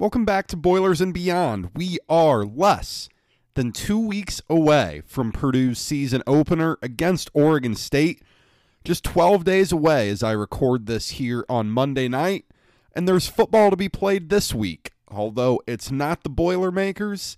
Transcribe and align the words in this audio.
Welcome 0.00 0.24
back 0.24 0.46
to 0.46 0.56
Boilers 0.56 1.02
and 1.02 1.12
Beyond. 1.12 1.72
We 1.76 1.98
are 2.08 2.42
less 2.42 3.10
than 3.52 3.70
two 3.70 3.98
weeks 3.98 4.40
away 4.48 5.02
from 5.04 5.30
Purdue's 5.30 5.78
season 5.78 6.22
opener 6.26 6.78
against 6.80 7.28
Oregon 7.34 7.74
State. 7.74 8.22
Just 8.82 9.04
12 9.04 9.44
days 9.44 9.72
away 9.72 10.08
as 10.08 10.22
I 10.22 10.32
record 10.32 10.86
this 10.86 11.10
here 11.10 11.44
on 11.50 11.70
Monday 11.70 12.08
night. 12.08 12.46
And 12.96 13.06
there's 13.06 13.28
football 13.28 13.68
to 13.68 13.76
be 13.76 13.90
played 13.90 14.30
this 14.30 14.54
week. 14.54 14.92
Although 15.08 15.60
it's 15.66 15.90
not 15.90 16.22
the 16.22 16.30
Boilermakers, 16.30 17.36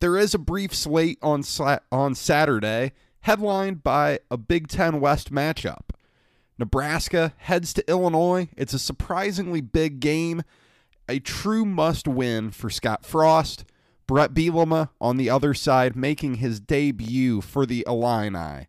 there 0.00 0.18
is 0.18 0.34
a 0.34 0.38
brief 0.38 0.74
slate 0.74 1.18
on, 1.22 1.42
on 1.90 2.14
Saturday, 2.14 2.92
headlined 3.22 3.82
by 3.82 4.18
a 4.30 4.36
Big 4.36 4.68
Ten 4.68 5.00
West 5.00 5.32
matchup. 5.32 5.92
Nebraska 6.58 7.32
heads 7.38 7.72
to 7.72 7.90
Illinois. 7.90 8.50
It's 8.54 8.74
a 8.74 8.78
surprisingly 8.78 9.62
big 9.62 10.00
game, 10.00 10.42
a 11.08 11.18
true 11.18 11.64
must 11.64 12.06
win 12.08 12.50
for 12.50 12.70
Scott 12.70 13.04
Frost. 13.04 13.64
Bret 14.06 14.34
Bielema 14.34 14.90
on 15.00 15.16
the 15.16 15.30
other 15.30 15.54
side 15.54 15.96
making 15.96 16.34
his 16.34 16.60
debut 16.60 17.40
for 17.40 17.64
the 17.64 17.84
Illini. 17.86 18.66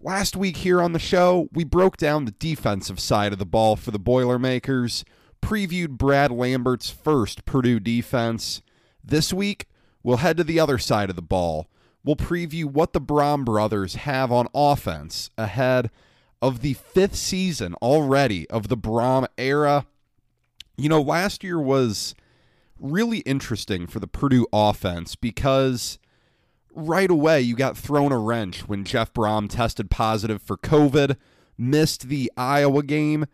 Last 0.00 0.36
week 0.36 0.58
here 0.58 0.80
on 0.80 0.92
the 0.92 0.98
show, 0.98 1.48
we 1.52 1.64
broke 1.64 1.96
down 1.96 2.24
the 2.24 2.32
defensive 2.32 3.00
side 3.00 3.32
of 3.32 3.38
the 3.38 3.46
ball 3.46 3.76
for 3.76 3.90
the 3.90 3.98
Boilermakers, 3.98 5.04
previewed 5.42 5.90
Brad 5.90 6.30
Lambert's 6.30 6.90
first 6.90 7.44
Purdue 7.44 7.80
defense. 7.80 8.62
This 9.02 9.32
week, 9.32 9.66
we'll 10.02 10.18
head 10.18 10.36
to 10.36 10.44
the 10.44 10.60
other 10.60 10.78
side 10.78 11.10
of 11.10 11.16
the 11.16 11.22
ball. 11.22 11.68
We'll 12.04 12.16
preview 12.16 12.66
what 12.66 12.92
the 12.92 13.00
Brohm 13.00 13.44
brothers 13.44 13.96
have 13.96 14.30
on 14.30 14.48
offense 14.54 15.30
ahead 15.36 15.90
of 16.40 16.60
the 16.60 16.74
fifth 16.74 17.16
season 17.16 17.74
already 17.82 18.48
of 18.50 18.68
the 18.68 18.76
Brohm 18.76 19.26
era. 19.36 19.86
You 20.78 20.88
know, 20.88 21.02
last 21.02 21.42
year 21.42 21.60
was 21.60 22.14
really 22.78 23.18
interesting 23.18 23.88
for 23.88 23.98
the 23.98 24.06
Purdue 24.06 24.46
offense 24.52 25.16
because 25.16 25.98
right 26.72 27.10
away 27.10 27.40
you 27.40 27.56
got 27.56 27.76
thrown 27.76 28.12
a 28.12 28.18
wrench 28.18 28.68
when 28.68 28.84
Jeff 28.84 29.12
Brohm 29.12 29.48
tested 29.50 29.90
positive 29.90 30.40
for 30.40 30.56
COVID, 30.56 31.16
missed 31.58 32.08
the 32.08 32.30
Iowa 32.36 32.84
game, 32.84 33.26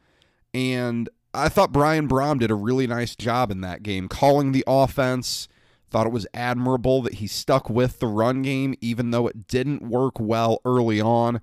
and 0.55 1.11
I 1.35 1.51
thought 1.51 1.71
Brian 1.71 2.09
Brohm 2.09 2.39
did 2.39 2.51
a 2.51 2.55
really 2.55 2.87
nice 2.87 3.15
job 3.15 3.51
in 3.51 3.61
that 3.61 3.83
game, 3.83 4.09
calling 4.09 4.53
the 4.53 4.65
offense. 4.67 5.47
Thought 5.91 6.07
it 6.07 6.13
was 6.13 6.27
admirable 6.33 7.03
that 7.03 7.15
he 7.15 7.27
stuck 7.27 7.69
with 7.69 7.99
the 7.99 8.07
run 8.07 8.41
game, 8.41 8.75
even 8.81 9.11
though 9.11 9.27
it 9.27 9.47
didn't 9.47 9.83
work 9.83 10.19
well 10.19 10.61
early 10.65 11.01
on. 11.01 11.43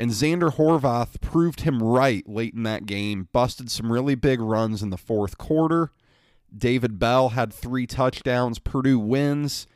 And 0.00 0.12
Xander 0.12 0.54
Horvath 0.54 1.20
proved 1.20 1.60
him 1.60 1.82
right 1.82 2.26
late 2.26 2.54
in 2.54 2.62
that 2.62 2.86
game, 2.86 3.28
busted 3.34 3.70
some 3.70 3.92
really 3.92 4.14
big 4.14 4.40
runs 4.40 4.82
in 4.82 4.88
the 4.88 4.96
fourth 4.96 5.36
quarter. 5.36 5.92
David 6.56 6.98
Bell 6.98 7.28
had 7.28 7.52
three 7.52 7.86
touchdowns. 7.86 8.58
Purdue 8.58 8.98
wins. 8.98 9.66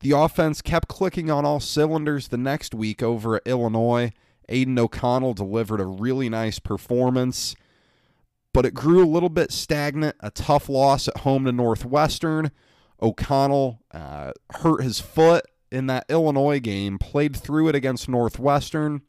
The 0.00 0.10
offense 0.10 0.60
kept 0.60 0.88
clicking 0.88 1.30
on 1.30 1.46
all 1.46 1.60
cylinders 1.60 2.28
the 2.28 2.36
next 2.36 2.74
week 2.74 3.02
over 3.02 3.36
at 3.36 3.46
Illinois. 3.46 4.12
Aidan 4.50 4.78
O'Connell 4.78 5.32
delivered 5.32 5.80
a 5.80 5.86
really 5.86 6.28
nice 6.28 6.58
performance, 6.58 7.56
but 8.52 8.66
it 8.66 8.74
grew 8.74 9.02
a 9.02 9.08
little 9.08 9.30
bit 9.30 9.50
stagnant. 9.50 10.16
A 10.20 10.30
tough 10.30 10.68
loss 10.68 11.08
at 11.08 11.16
home 11.20 11.46
to 11.46 11.52
Northwestern. 11.52 12.50
O'Connell 13.00 13.80
uh, 13.92 14.32
hurt 14.56 14.82
his 14.82 15.00
foot 15.00 15.46
in 15.72 15.86
that 15.86 16.04
Illinois 16.10 16.60
game, 16.60 16.98
played 16.98 17.34
through 17.34 17.68
it 17.68 17.74
against 17.74 18.10
Northwestern, 18.10 19.00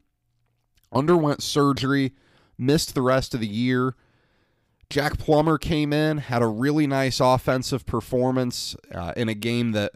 underwent 0.92 1.42
surgery, 1.42 2.14
missed 2.58 2.96
the 2.96 3.02
rest 3.02 3.34
of 3.34 3.40
the 3.40 3.48
year. 3.48 3.96
Jack 4.90 5.18
Plummer 5.18 5.58
came 5.58 5.92
in, 5.92 6.20
had 6.20 6.42
a 6.42 6.48
really 6.48 6.88
nice 6.88 7.20
offensive 7.20 7.86
performance 7.86 8.76
uh, 8.94 9.14
in 9.18 9.30
a 9.30 9.34
game 9.34 9.72
that 9.72 9.94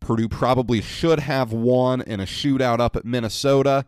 Purdue 0.00 0.28
probably 0.28 0.80
should 0.80 1.20
have 1.20 1.52
won 1.52 2.02
in 2.02 2.20
a 2.20 2.24
shootout 2.24 2.80
up 2.80 2.96
at 2.96 3.04
Minnesota. 3.04 3.86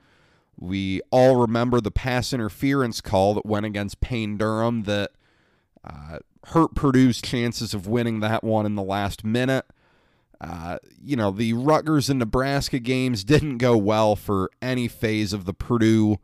We 0.58 1.02
all 1.10 1.36
remember 1.36 1.80
the 1.80 1.90
pass 1.90 2.32
interference 2.32 3.00
call 3.00 3.34
that 3.34 3.44
went 3.44 3.66
against 3.66 4.00
Payne 4.00 4.38
Durham 4.38 4.84
that 4.84 5.10
uh, 5.82 6.20
hurt 6.48 6.74
Purdue's 6.74 7.20
chances 7.20 7.74
of 7.74 7.86
winning 7.86 8.20
that 8.20 8.44
one 8.44 8.64
in 8.64 8.76
the 8.76 8.82
last 8.82 9.24
minute. 9.24 9.66
Uh, 10.40 10.78
you 11.02 11.16
know, 11.16 11.30
the 11.30 11.52
Rutgers 11.52 12.10
and 12.10 12.18
Nebraska 12.18 12.78
games 12.78 13.24
didn't 13.24 13.58
go 13.58 13.76
well 13.76 14.16
for 14.16 14.50
any 14.60 14.88
phase 14.88 15.32
of 15.32 15.44
the 15.44 15.54
Purdue 15.54 16.18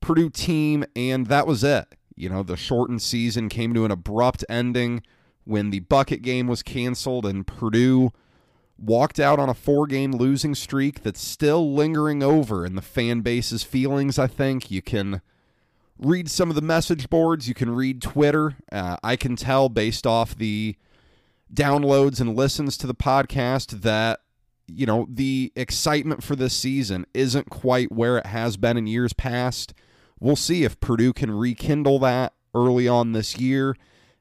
Purdue 0.00 0.30
team, 0.30 0.84
and 0.96 1.26
that 1.26 1.46
was 1.46 1.62
it. 1.62 1.94
You 2.16 2.28
know, 2.28 2.42
the 2.42 2.56
shortened 2.56 3.02
season 3.02 3.48
came 3.48 3.74
to 3.74 3.84
an 3.84 3.90
abrupt 3.90 4.44
ending 4.48 5.02
when 5.44 5.70
the 5.70 5.80
bucket 5.80 6.22
game 6.22 6.46
was 6.46 6.62
canceled 6.62 7.26
and 7.26 7.46
Purdue 7.46 8.12
walked 8.78 9.20
out 9.20 9.38
on 9.38 9.48
a 9.48 9.54
four 9.54 9.86
game 9.86 10.12
losing 10.12 10.54
streak 10.54 11.02
that's 11.02 11.20
still 11.20 11.74
lingering 11.74 12.22
over 12.22 12.64
in 12.64 12.74
the 12.74 12.82
fan 12.82 13.20
base's 13.20 13.62
feelings, 13.62 14.18
I 14.18 14.26
think. 14.26 14.70
You 14.70 14.80
can 14.82 15.20
read 15.98 16.30
some 16.30 16.48
of 16.48 16.56
the 16.56 16.62
message 16.62 17.10
boards, 17.10 17.46
you 17.48 17.54
can 17.54 17.74
read 17.74 18.00
Twitter. 18.00 18.56
Uh, 18.72 18.96
I 19.02 19.16
can 19.16 19.36
tell 19.36 19.68
based 19.68 20.06
off 20.06 20.36
the 20.36 20.76
downloads 21.52 22.20
and 22.20 22.36
listens 22.36 22.76
to 22.78 22.86
the 22.86 22.94
podcast 22.94 23.82
that 23.82 24.20
you 24.66 24.86
know 24.86 25.06
the 25.10 25.52
excitement 25.56 26.22
for 26.22 26.36
this 26.36 26.54
season 26.54 27.06
isn't 27.12 27.50
quite 27.50 27.90
where 27.90 28.18
it 28.18 28.26
has 28.26 28.56
been 28.56 28.76
in 28.76 28.86
years 28.86 29.12
past. 29.12 29.74
We'll 30.20 30.36
see 30.36 30.64
if 30.64 30.80
Purdue 30.80 31.12
can 31.12 31.30
rekindle 31.30 31.98
that 32.00 32.34
early 32.54 32.86
on 32.86 33.12
this 33.12 33.38
year. 33.38 33.76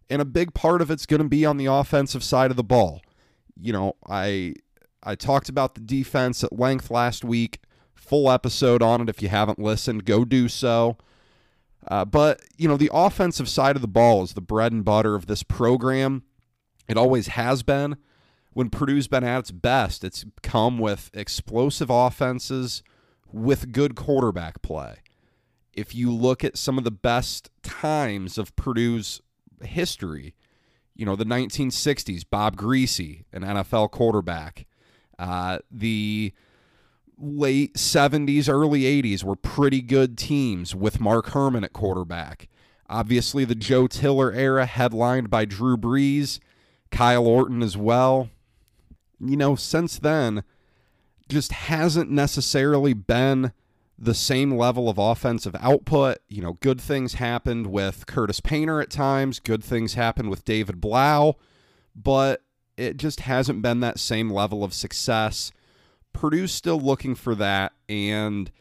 And 0.09 0.21
a 0.21 0.25
big 0.25 0.53
part 0.53 0.81
of 0.81 0.89
it's 0.89 1.05
going 1.05 1.21
to 1.21 1.27
be 1.27 1.45
on 1.45 1.57
the 1.57 1.67
offensive 1.67 2.23
side 2.23 2.51
of 2.51 2.57
the 2.57 2.63
ball. 2.63 3.01
You 3.59 3.73
know, 3.73 3.95
I 4.07 4.55
I 5.03 5.15
talked 5.15 5.49
about 5.49 5.75
the 5.75 5.81
defense 5.81 6.43
at 6.43 6.57
length 6.57 6.89
last 6.89 7.23
week. 7.23 7.59
Full 7.93 8.31
episode 8.31 8.81
on 8.81 9.01
it 9.01 9.09
if 9.09 9.21
you 9.21 9.29
haven't 9.29 9.59
listened, 9.59 10.05
go 10.05 10.25
do 10.25 10.47
so. 10.47 10.97
Uh, 11.87 12.05
but, 12.05 12.41
you 12.57 12.67
know, 12.67 12.77
the 12.77 12.89
offensive 12.91 13.47
side 13.47 13.75
of 13.75 13.81
the 13.81 13.87
ball 13.87 14.23
is 14.23 14.33
the 14.33 14.41
bread 14.41 14.71
and 14.71 14.83
butter 14.83 15.15
of 15.15 15.27
this 15.27 15.43
program. 15.43 16.23
It 16.89 16.97
always 16.97 17.27
has 17.27 17.63
been. 17.63 17.97
When 18.51 18.69
Purdue's 18.69 19.07
been 19.07 19.23
at 19.23 19.39
its 19.39 19.51
best, 19.51 20.03
it's 20.03 20.25
come 20.41 20.79
with 20.79 21.11
explosive 21.13 21.89
offenses 21.89 22.83
with 23.31 23.71
good 23.71 23.95
quarterback 23.95 24.61
play 24.61 24.97
if 25.79 25.95
you 25.95 26.13
look 26.13 26.43
at 26.43 26.57
some 26.57 26.77
of 26.77 26.83
the 26.83 26.91
best 26.91 27.49
times 27.63 28.37
of 28.37 28.55
Purdue's 28.57 29.21
history, 29.63 30.35
you 30.93 31.05
know, 31.05 31.15
the 31.15 31.23
1960s, 31.23 32.23
Bob 32.29 32.57
Griese, 32.57 33.23
an 33.31 33.43
NFL 33.43 33.91
quarterback, 33.91 34.65
uh, 35.17 35.59
the 35.71 36.33
late 37.17 37.75
70s, 37.75 38.49
early 38.49 38.81
80s 38.81 39.23
were 39.23 39.37
pretty 39.37 39.81
good 39.81 40.17
teams 40.17 40.75
with 40.75 40.99
Mark 40.99 41.29
Herrmann 41.29 41.63
at 41.63 41.71
quarterback. 41.71 42.49
Obviously, 42.89 43.45
the 43.45 43.55
Joe 43.55 43.87
Tiller 43.87 44.33
era, 44.33 44.65
headlined 44.65 45.29
by 45.29 45.45
Drew 45.45 45.77
Brees, 45.77 46.39
Kyle 46.91 47.25
Orton 47.25 47.61
as 47.61 47.77
well. 47.77 48.29
You 49.19 49.37
know, 49.37 49.55
since 49.55 49.99
then, 49.99 50.43
just 51.27 51.51
hasn't 51.51 52.09
necessarily 52.09 52.93
been 52.93 53.51
the 53.97 54.13
same 54.13 54.55
level 54.55 54.89
of 54.89 54.97
offensive 54.97 55.55
output. 55.59 56.19
You 56.27 56.41
know, 56.41 56.53
good 56.61 56.79
things 56.79 57.15
happened 57.15 57.67
with 57.67 58.05
Curtis 58.05 58.39
Painter 58.39 58.81
at 58.81 58.89
times, 58.89 59.39
good 59.39 59.63
things 59.63 59.93
happened 59.93 60.29
with 60.29 60.45
David 60.45 60.79
Blough, 60.79 61.35
but 61.95 62.43
it 62.77 62.97
just 62.97 63.21
hasn't 63.21 63.61
been 63.61 63.81
that 63.81 63.99
same 63.99 64.31
level 64.31 64.63
of 64.63 64.73
success. 64.73 65.51
Purdue's 66.13 66.53
still 66.53 66.79
looking 66.79 67.13
for 67.13 67.35
that, 67.35 67.73
and 67.89 68.51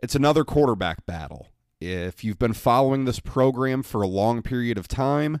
it's 0.00 0.14
another 0.14 0.44
quarterback 0.44 1.04
battle. 1.06 1.48
If 1.80 2.22
you've 2.22 2.38
been 2.38 2.54
following 2.54 3.04
this 3.04 3.20
program 3.20 3.82
for 3.82 4.00
a 4.00 4.06
long 4.06 4.42
period 4.42 4.78
of 4.78 4.88
time, 4.88 5.40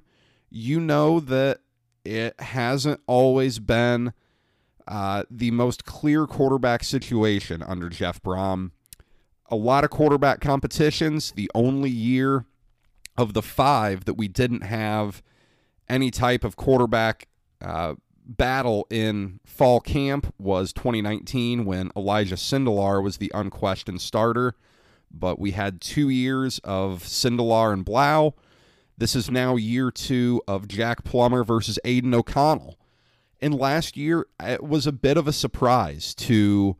you 0.50 0.80
know 0.80 1.20
that 1.20 1.60
it 2.04 2.38
hasn't 2.40 3.00
always 3.06 3.58
been 3.58 4.12
uh, 4.86 5.24
the 5.30 5.50
most 5.50 5.84
clear 5.84 6.26
quarterback 6.26 6.84
situation 6.84 7.62
under 7.62 7.88
Jeff 7.88 8.22
Brohm. 8.22 8.70
a 9.48 9.56
lot 9.56 9.84
of 9.84 9.90
quarterback 9.90 10.40
competitions. 10.40 11.32
The 11.32 11.50
only 11.54 11.90
year 11.90 12.44
of 13.16 13.32
the 13.32 13.42
five 13.42 14.04
that 14.04 14.14
we 14.14 14.28
didn't 14.28 14.62
have 14.62 15.22
any 15.88 16.10
type 16.10 16.44
of 16.44 16.56
quarterback 16.56 17.28
uh, 17.60 17.94
battle 18.26 18.86
in 18.90 19.40
fall 19.44 19.80
camp 19.80 20.32
was 20.38 20.72
2019 20.72 21.64
when 21.64 21.90
Elijah 21.96 22.36
Sindelar 22.36 23.02
was 23.02 23.18
the 23.18 23.30
unquestioned 23.34 24.00
starter. 24.00 24.54
But 25.10 25.38
we 25.38 25.52
had 25.52 25.80
two 25.80 26.08
years 26.08 26.58
of 26.64 27.04
Sindelar 27.04 27.72
and 27.72 27.84
Blough. 27.84 28.34
This 28.96 29.16
is 29.16 29.30
now 29.30 29.56
year 29.56 29.90
two 29.90 30.42
of 30.46 30.68
Jack 30.68 31.02
Plummer 31.02 31.42
versus 31.42 31.78
Aidan 31.84 32.14
O'Connell. 32.14 32.78
And 33.40 33.54
last 33.54 33.96
year, 33.96 34.26
it 34.40 34.62
was 34.62 34.86
a 34.86 34.92
bit 34.92 35.16
of 35.16 35.26
a 35.26 35.32
surprise 35.32 36.14
to 36.16 36.76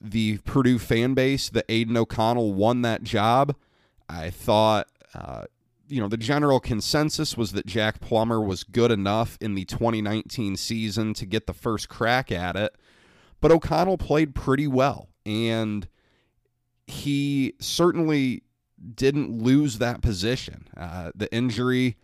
the 0.00 0.38
Purdue 0.38 0.78
fan 0.78 1.14
base 1.14 1.50
that 1.50 1.66
Aidan 1.68 1.96
O'Connell 1.96 2.54
won 2.54 2.82
that 2.82 3.02
job. 3.02 3.56
I 4.08 4.30
thought, 4.30 4.88
uh, 5.14 5.44
you 5.88 6.00
know, 6.00 6.08
the 6.08 6.16
general 6.16 6.60
consensus 6.60 7.36
was 7.36 7.52
that 7.52 7.66
Jack 7.66 8.00
Plummer 8.00 8.40
was 8.40 8.62
good 8.62 8.92
enough 8.92 9.36
in 9.40 9.54
the 9.54 9.64
2019 9.64 10.56
season 10.56 11.14
to 11.14 11.26
get 11.26 11.46
the 11.46 11.52
first 11.52 11.88
crack 11.88 12.30
at 12.30 12.54
it. 12.54 12.76
But 13.40 13.50
O'Connell 13.50 13.98
played 13.98 14.34
pretty 14.34 14.68
well, 14.68 15.08
and 15.26 15.88
he 16.86 17.54
certainly 17.58 18.44
didn't 18.94 19.42
lose 19.42 19.78
that 19.78 20.00
position. 20.00 20.66
Uh, 20.76 21.10
the 21.14 21.32
injury 21.34 21.96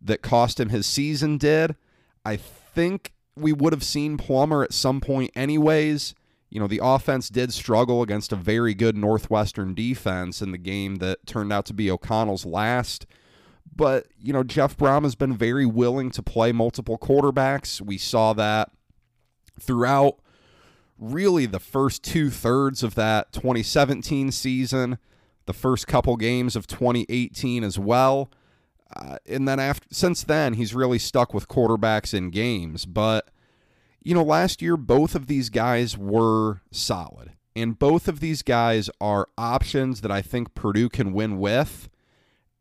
that 0.00 0.22
cost 0.22 0.60
him 0.60 0.68
his 0.68 0.86
season 0.86 1.38
did. 1.38 1.76
I 2.24 2.36
think 2.36 3.12
we 3.36 3.52
would 3.52 3.72
have 3.72 3.84
seen 3.84 4.16
Plummer 4.16 4.62
at 4.62 4.72
some 4.72 5.00
point, 5.00 5.30
anyways. 5.34 6.14
You 6.48 6.60
know, 6.60 6.66
the 6.66 6.80
offense 6.82 7.28
did 7.28 7.52
struggle 7.52 8.02
against 8.02 8.32
a 8.32 8.36
very 8.36 8.72
good 8.74 8.96
Northwestern 8.96 9.74
defense 9.74 10.40
in 10.40 10.52
the 10.52 10.58
game 10.58 10.96
that 10.96 11.26
turned 11.26 11.52
out 11.52 11.66
to 11.66 11.74
be 11.74 11.90
O'Connell's 11.90 12.46
last. 12.46 13.06
But, 13.74 14.06
you 14.18 14.32
know, 14.32 14.42
Jeff 14.42 14.76
Brohm 14.76 15.02
has 15.02 15.14
been 15.14 15.36
very 15.36 15.66
willing 15.66 16.10
to 16.12 16.22
play 16.22 16.52
multiple 16.52 16.98
quarterbacks. 16.98 17.80
We 17.80 17.98
saw 17.98 18.32
that 18.34 18.70
throughout 19.60 20.18
really 20.98 21.46
the 21.46 21.60
first 21.60 22.02
two 22.02 22.30
thirds 22.30 22.82
of 22.82 22.94
that 22.94 23.32
2017 23.32 24.32
season, 24.32 24.98
the 25.46 25.52
first 25.52 25.86
couple 25.86 26.16
games 26.16 26.56
of 26.56 26.66
2018 26.66 27.64
as 27.64 27.78
well. 27.78 28.30
Uh, 28.94 29.16
and 29.26 29.48
then 29.48 29.58
after 29.58 29.86
since 29.90 30.22
then, 30.22 30.54
he's 30.54 30.74
really 30.74 30.98
stuck 30.98 31.34
with 31.34 31.48
quarterbacks 31.48 32.14
in 32.14 32.30
games. 32.30 32.86
But 32.86 33.30
you 34.02 34.14
know, 34.14 34.22
last 34.22 34.62
year 34.62 34.76
both 34.76 35.14
of 35.14 35.26
these 35.26 35.50
guys 35.50 35.98
were 35.98 36.60
solid, 36.70 37.32
and 37.56 37.78
both 37.78 38.06
of 38.06 38.20
these 38.20 38.42
guys 38.42 38.88
are 39.00 39.28
options 39.36 40.02
that 40.02 40.12
I 40.12 40.22
think 40.22 40.54
Purdue 40.54 40.88
can 40.88 41.12
win 41.12 41.38
with, 41.38 41.88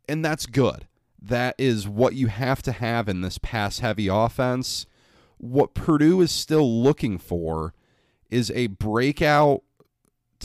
and 0.10 0.26
that's 0.26 0.48
good. 0.48 0.88
That 1.22 1.56
is 1.58 1.88
what 1.88 2.16
you 2.16 2.28
have 2.28 2.62
to 2.64 2.72
have 2.72 3.08
in 3.08 3.22
this 3.22 3.38
pass-heavy 3.38 4.08
offense. 4.08 4.86
What 5.38 5.74
Purdue 5.74 6.22
is 6.22 6.32
still 6.32 6.84
looking 6.84 7.18
for 7.18 7.74
is 8.30 8.52
a 8.52 8.68
breakout 8.68 9.64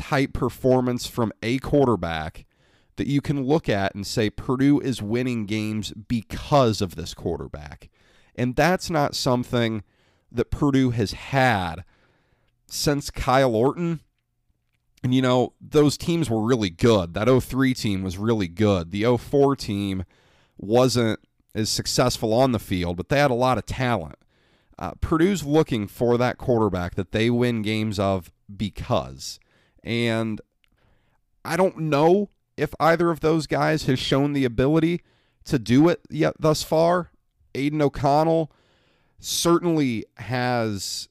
type 0.00 0.32
performance 0.32 1.06
from 1.06 1.31
a 1.43 1.58
quarterback 1.58 2.47
that 2.97 3.06
you 3.06 3.20
can 3.20 3.44
look 3.44 3.69
at 3.69 3.94
and 3.94 4.06
say 4.06 4.31
Purdue 4.31 4.81
is 4.81 5.02
winning 5.02 5.44
games 5.44 5.93
because 5.93 6.81
of 6.81 6.97
this 6.97 7.12
quarterback. 7.12 7.91
And 8.35 8.56
that's 8.56 8.88
not 8.88 9.14
something 9.14 9.82
that 10.32 10.50
Purdue 10.50 10.91
has 10.91 11.12
had 11.12 11.85
since 12.67 13.11
Kyle 13.11 13.55
Orton. 13.55 14.00
And, 15.02 15.14
you 15.14 15.20
know, 15.20 15.52
those 15.61 15.99
teams 15.99 16.31
were 16.31 16.43
really 16.43 16.70
good. 16.70 17.14
That 17.14 17.29
03 17.29 17.75
team 17.75 18.02
was 18.02 18.17
really 18.17 18.49
good. 18.49 18.91
The 18.91 19.17
04 19.19 19.56
team 19.56 20.05
wasn't 20.56 21.20
as 21.55 21.69
successful 21.69 22.32
on 22.32 22.52
the 22.52 22.58
field, 22.58 22.97
but 22.97 23.08
they 23.08 23.19
had 23.19 23.31
a 23.31 23.35
lot 23.35 23.58
of 23.58 23.67
talent. 23.67 24.17
Uh, 24.79 24.93
Purdue's 25.00 25.44
looking 25.44 25.87
for 25.87 26.17
that 26.17 26.38
quarterback 26.38 26.94
that 26.94 27.12
they 27.12 27.29
win 27.29 27.61
games 27.61 27.99
of 27.99 28.32
because. 28.55 29.38
And 29.82 30.41
I 31.44 31.56
don't 31.56 31.79
know 31.79 32.31
if 32.56 32.75
either 32.79 33.11
of 33.11 33.21
those 33.21 33.47
guys 33.47 33.85
has 33.85 33.99
shown 33.99 34.32
the 34.32 34.44
ability 34.44 35.00
to 35.44 35.59
do 35.59 35.88
it 35.88 36.00
yet 36.11 36.35
thus 36.38 36.62
far. 36.62 37.11
Aidan 37.55 37.82
O'Connell 37.82 38.53
certainly 39.19 40.05
has 40.19 41.09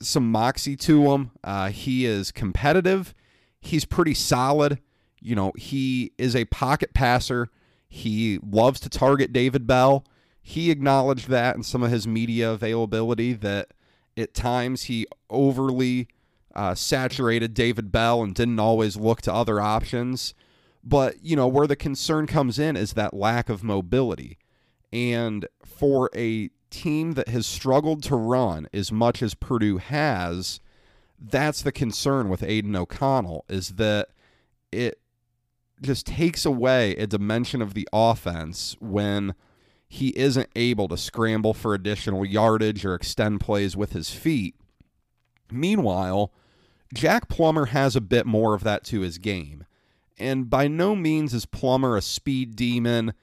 some 0.00 0.30
moxie 0.30 0.76
to 0.76 1.12
him. 1.12 1.30
Uh, 1.42 1.70
he 1.70 2.04
is 2.06 2.32
competitive. 2.32 3.14
He's 3.60 3.84
pretty 3.84 4.14
solid. 4.14 4.80
You 5.20 5.34
know, 5.34 5.52
he 5.56 6.12
is 6.18 6.36
a 6.36 6.44
pocket 6.46 6.92
passer. 6.94 7.48
He 7.88 8.38
loves 8.44 8.80
to 8.80 8.88
target 8.88 9.32
David 9.32 9.66
Bell. 9.66 10.04
He 10.42 10.70
acknowledged 10.70 11.28
that 11.28 11.56
in 11.56 11.62
some 11.62 11.82
of 11.82 11.90
his 11.90 12.06
media 12.06 12.50
availability 12.50 13.32
that 13.34 13.72
at 14.16 14.34
times 14.34 14.84
he 14.84 15.06
overly 15.30 16.08
uh, 16.54 16.74
saturated 16.74 17.54
David 17.54 17.90
Bell 17.92 18.22
and 18.22 18.34
didn't 18.34 18.60
always 18.60 18.96
look 18.96 19.22
to 19.22 19.32
other 19.32 19.60
options. 19.60 20.34
But, 20.82 21.24
you 21.24 21.34
know, 21.34 21.48
where 21.48 21.66
the 21.66 21.76
concern 21.76 22.26
comes 22.26 22.58
in 22.58 22.76
is 22.76 22.92
that 22.92 23.14
lack 23.14 23.48
of 23.48 23.64
mobility. 23.64 24.38
And 24.92 25.46
for 25.64 26.10
a 26.14 26.50
team 26.70 27.12
that 27.12 27.28
has 27.28 27.46
struggled 27.46 28.02
to 28.04 28.16
run 28.16 28.68
as 28.72 28.92
much 28.92 29.22
as 29.22 29.34
Purdue 29.34 29.78
has, 29.78 30.60
that's 31.18 31.62
the 31.62 31.72
concern 31.72 32.28
with 32.28 32.42
Aidan 32.42 32.76
O'Connell 32.76 33.44
is 33.48 33.70
that 33.70 34.08
it 34.70 35.00
just 35.80 36.06
takes 36.06 36.44
away 36.44 36.96
a 36.96 37.06
dimension 37.06 37.62
of 37.62 37.74
the 37.74 37.88
offense 37.92 38.76
when 38.80 39.34
he 39.88 40.08
isn't 40.16 40.48
able 40.56 40.88
to 40.88 40.96
scramble 40.96 41.54
for 41.54 41.74
additional 41.74 42.24
yardage 42.24 42.84
or 42.84 42.94
extend 42.94 43.40
plays 43.40 43.76
with 43.76 43.92
his 43.92 44.10
feet. 44.10 44.54
Meanwhile, 45.50 46.32
Jack 46.94 47.28
Plummer 47.28 47.66
has 47.66 47.96
a 47.96 48.00
bit 48.00 48.24
more 48.24 48.54
of 48.54 48.62
that 48.64 48.84
to 48.84 49.00
his 49.00 49.18
game. 49.18 49.66
And 50.16 50.48
by 50.48 50.68
no 50.68 50.94
means 50.94 51.34
is 51.34 51.44
Plummer 51.44 51.96
a 51.96 52.02
speed 52.02 52.54
demon, 52.54 53.14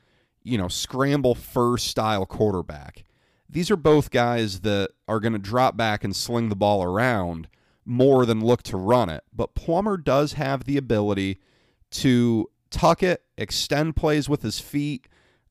you 0.43 0.57
know, 0.57 0.67
scramble 0.67 1.35
first 1.35 1.87
style 1.87 2.25
quarterback. 2.25 3.05
These 3.49 3.71
are 3.71 3.77
both 3.77 4.11
guys 4.11 4.61
that 4.61 4.91
are 5.07 5.19
going 5.19 5.33
to 5.33 5.39
drop 5.39 5.75
back 5.75 6.03
and 6.03 6.15
sling 6.15 6.49
the 6.49 6.55
ball 6.55 6.83
around 6.83 7.47
more 7.85 8.25
than 8.25 8.43
look 8.43 8.61
to 8.63 8.77
run 8.77 9.09
it. 9.09 9.23
But 9.33 9.55
Plummer 9.55 9.97
does 9.97 10.33
have 10.33 10.65
the 10.65 10.77
ability 10.77 11.39
to 11.91 12.49
tuck 12.69 13.03
it, 13.03 13.23
extend 13.37 13.95
plays 13.95 14.29
with 14.29 14.41
his 14.41 14.59
feet, 14.59 15.07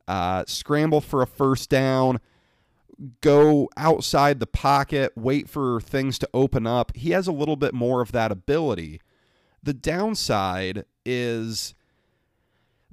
uh, 0.08 0.44
scramble 0.46 1.00
for 1.00 1.22
a 1.22 1.26
first 1.26 1.70
down, 1.70 2.20
go 3.20 3.68
outside 3.76 4.40
the 4.40 4.46
pocket, 4.46 5.12
wait 5.16 5.48
for 5.48 5.80
things 5.80 6.18
to 6.18 6.28
open 6.34 6.66
up. 6.66 6.94
He 6.94 7.10
has 7.10 7.26
a 7.26 7.32
little 7.32 7.56
bit 7.56 7.74
more 7.74 8.00
of 8.00 8.12
that 8.12 8.30
ability. 8.30 9.00
The 9.62 9.74
downside 9.74 10.84
is 11.04 11.74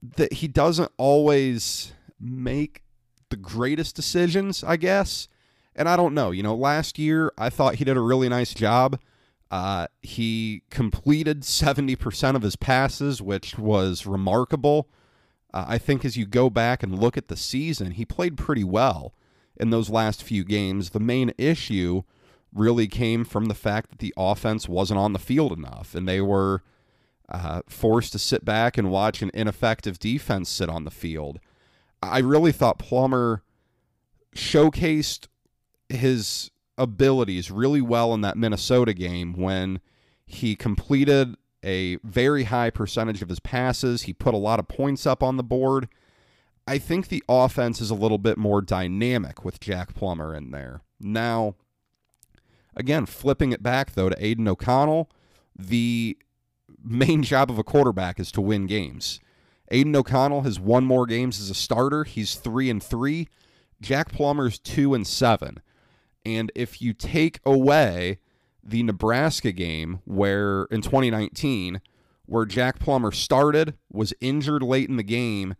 that 0.01 0.33
he 0.33 0.47
doesn't 0.47 0.91
always 0.97 1.93
make 2.19 2.83
the 3.29 3.35
greatest 3.35 3.95
decisions, 3.95 4.63
I 4.63 4.77
guess. 4.77 5.27
And 5.75 5.87
I 5.89 5.95
don't 5.95 6.13
know. 6.13 6.31
You 6.31 6.43
know, 6.43 6.55
last 6.55 6.97
year 6.97 7.31
I 7.37 7.49
thought 7.49 7.75
he 7.75 7.85
did 7.85 7.97
a 7.97 8.01
really 8.01 8.29
nice 8.29 8.53
job. 8.53 8.99
Uh, 9.49 9.87
he 10.01 10.63
completed 10.69 11.41
70% 11.41 12.35
of 12.35 12.41
his 12.41 12.55
passes, 12.55 13.21
which 13.21 13.57
was 13.57 14.05
remarkable. 14.05 14.89
Uh, 15.53 15.65
I 15.67 15.77
think 15.77 16.03
as 16.03 16.17
you 16.17 16.25
go 16.25 16.49
back 16.49 16.83
and 16.83 16.99
look 16.99 17.17
at 17.17 17.27
the 17.27 17.37
season, 17.37 17.91
he 17.91 18.05
played 18.05 18.37
pretty 18.37 18.63
well 18.63 19.13
in 19.59 19.69
those 19.69 19.89
last 19.89 20.23
few 20.23 20.43
games. 20.43 20.91
The 20.91 20.99
main 20.99 21.33
issue 21.37 22.03
really 22.53 22.87
came 22.87 23.25
from 23.25 23.45
the 23.45 23.53
fact 23.53 23.89
that 23.89 23.99
the 23.99 24.13
offense 24.17 24.67
wasn't 24.67 24.99
on 24.99 25.13
the 25.13 25.19
field 25.19 25.51
enough, 25.51 25.93
and 25.95 26.07
they 26.07 26.21
were 26.21 26.63
uh, 27.29 27.61
forced 27.67 28.13
to 28.13 28.19
sit 28.19 28.45
back 28.45 28.77
and 28.77 28.89
watch 28.89 29.21
an 29.21 29.31
ineffective 29.33 29.99
defense 29.99 30.49
sit 30.49 30.69
on 30.69 30.85
the 30.85 30.91
field. 30.91 31.39
I 32.01 32.19
really 32.19 32.51
thought 32.51 32.79
Plummer 32.79 33.43
showcased 34.35 35.27
his 35.89 36.51
abilities 36.77 37.49
really 37.49 37.81
well 37.81 38.13
in 38.13 38.21
that 38.21 38.37
Minnesota 38.37 38.93
game 38.93 39.33
when 39.33 39.79
he 40.25 40.55
completed 40.55 41.35
a 41.63 41.97
very 42.03 42.45
high 42.45 42.69
percentage 42.69 43.21
of 43.21 43.29
his 43.29 43.39
passes. 43.39 44.03
He 44.03 44.13
put 44.13 44.33
a 44.33 44.37
lot 44.37 44.59
of 44.59 44.67
points 44.67 45.05
up 45.05 45.23
on 45.23 45.37
the 45.37 45.43
board. 45.43 45.89
I 46.67 46.77
think 46.77 47.07
the 47.07 47.23
offense 47.29 47.79
is 47.79 47.89
a 47.89 47.95
little 47.95 48.17
bit 48.17 48.37
more 48.37 48.61
dynamic 48.61 49.45
with 49.45 49.61
Jack 49.61 49.95
Plummer 49.95 50.35
in 50.35 50.51
there. 50.51 50.81
Now, 50.99 51.55
again, 52.75 53.05
flipping 53.05 53.53
it 53.53 53.63
back 53.63 53.93
though 53.93 54.09
to 54.09 54.25
Aidan 54.25 54.47
O'Connell, 54.49 55.09
the 55.57 56.17
main 56.83 57.23
job 57.23 57.49
of 57.49 57.57
a 57.57 57.63
quarterback 57.63 58.19
is 58.19 58.31
to 58.33 58.41
win 58.41 58.67
games. 58.67 59.21
Aidan 59.71 59.95
O'Connell 59.95 60.41
has 60.41 60.59
won 60.59 60.83
more 60.83 61.05
games 61.05 61.39
as 61.39 61.49
a 61.49 61.55
starter. 61.55 62.03
He's 62.03 62.35
three 62.35 62.69
and 62.69 62.83
three. 62.83 63.29
Jack 63.81 64.11
Plummer's 64.11 64.59
two 64.59 64.93
and 64.93 65.05
seven. 65.07 65.61
And 66.25 66.51
if 66.55 66.81
you 66.81 66.93
take 66.93 67.39
away 67.45 68.19
the 68.63 68.83
Nebraska 68.83 69.51
game 69.51 70.01
where 70.03 70.63
in 70.65 70.81
2019, 70.81 71.81
where 72.25 72.45
Jack 72.45 72.79
Plummer 72.79 73.11
started, 73.11 73.75
was 73.91 74.13
injured 74.19 74.63
late 74.63 74.89
in 74.89 74.97
the 74.97 75.03
game, 75.03 75.55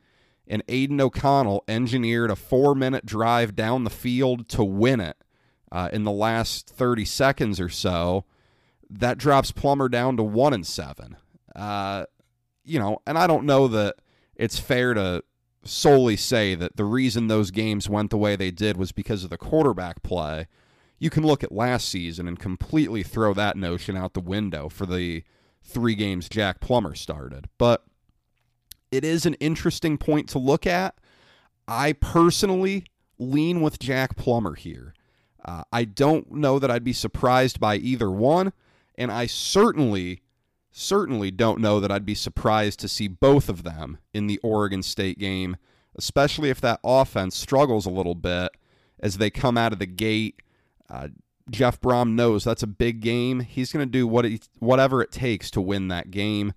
and 0.50 0.63
Aidan 0.68 1.01
O'Connell 1.01 1.63
engineered 1.68 2.32
a 2.32 2.36
four 2.36 2.75
minute 2.75 3.06
drive 3.06 3.56
down 3.56 3.84
the 3.84 3.89
field 3.89 4.48
to 4.50 4.63
win 4.63 5.00
it 5.00 5.18
uh, 5.72 5.89
in 5.92 6.04
the 6.04 6.12
last 6.12 6.70
30 6.70 7.06
seconds 7.06 7.60
or 7.60 7.70
so, 7.70 8.25
that 8.89 9.18
drops 9.18 9.51
Plummer 9.51 9.89
down 9.89 10.18
to 10.18 10.24
one 10.24 10.54
and 10.54 10.66
seven. 10.66 11.18
Uh, 11.56 12.06
you 12.63 12.80
know, 12.80 13.00
and 13.06 13.18
I 13.18 13.27
don't 13.27 13.46
know 13.46 13.68
that 13.68 13.96
it's 14.36 14.60
fair 14.60 14.94
to 14.94 15.24
solely 15.63 16.16
say 16.16 16.56
that 16.56 16.77
the 16.77 16.86
reason 16.86 17.27
those 17.27 17.51
games 17.51 17.89
went 17.89 18.10
the 18.10 18.18
way 18.18 18.36
they 18.36 18.51
did 18.51 18.77
was 18.77 18.92
because 18.92 19.24
of 19.24 19.30
the 19.30 19.38
quarterback 19.38 20.04
play. 20.04 20.48
You 21.00 21.10
can 21.10 21.24
look 21.25 21.44
at 21.44 21.51
last 21.51 21.89
season 21.89 22.27
and 22.27 22.39
completely 22.39 23.04
throw 23.04 23.34
that 23.34 23.58
notion 23.58 23.98
out 23.98 24.13
the 24.13 24.20
window 24.20 24.70
for 24.70 24.86
the 24.86 25.24
three 25.62 25.96
games 25.96 26.30
Jack 26.30 26.60
Plummer 26.60 26.96
started. 26.96 27.50
But 27.58 27.84
it 28.91 29.03
is 29.03 29.25
an 29.25 29.36
interesting 29.36 29.98
point 29.98 30.29
to 30.29 30.39
look 30.39 30.65
at. 30.65 30.96
I 31.67 31.94
personally 31.94 32.86
lean 33.20 33.62
with 33.62 33.79
Jack 33.79 34.15
Plummer 34.15 34.56
here. 34.56 34.94
Uh, 35.44 35.63
I 35.72 35.86
don't 35.86 36.32
know 36.32 36.60
that 36.60 36.72
I'd 36.72 36.84
be 36.84 36.94
surprised 36.94 37.60
by 37.60 37.77
either 37.77 38.12
one, 38.12 38.53
and 38.96 39.12
I 39.12 39.25
certainly, 39.25 40.22
certainly 40.72 41.32
don't 41.32 41.62
know 41.62 41.79
that 41.79 41.91
I'd 41.91 42.06
be 42.06 42.15
surprised 42.15 42.79
to 42.82 42.88
see 42.88 43.08
both 43.08 43.48
of 43.48 43.63
them 43.63 43.98
in 44.13 44.27
the 44.27 44.39
Oregon 44.44 44.84
State 44.84 45.20
game, 45.20 45.58
especially 45.96 46.50
if 46.50 46.60
that 46.62 46.79
offense 46.84 47.38
struggles 47.38 47.86
a 47.86 47.91
little 47.91 48.15
bit 48.15 48.51
as 49.00 49.17
they 49.17 49.29
come 49.29 49.58
out 49.58 49.74
of 49.74 49.79
the 49.79 49.86
gate. 49.86 50.41
Uh, 50.89 51.10
Jeff 51.50 51.79
Brohm 51.79 52.15
knows 52.15 52.44
that's 52.44 52.63
a 52.63 52.67
big 52.67 53.00
game. 53.00 53.39
He's 53.39 53.72
going 53.72 53.86
to 53.86 53.91
do 53.91 54.06
what 54.06 54.25
it, 54.25 54.50
whatever 54.60 55.01
it 55.01 55.12
takes 55.12 55.50
to 55.51 55.62
win 55.62 55.88
that 55.88 56.12
game. 56.12 56.53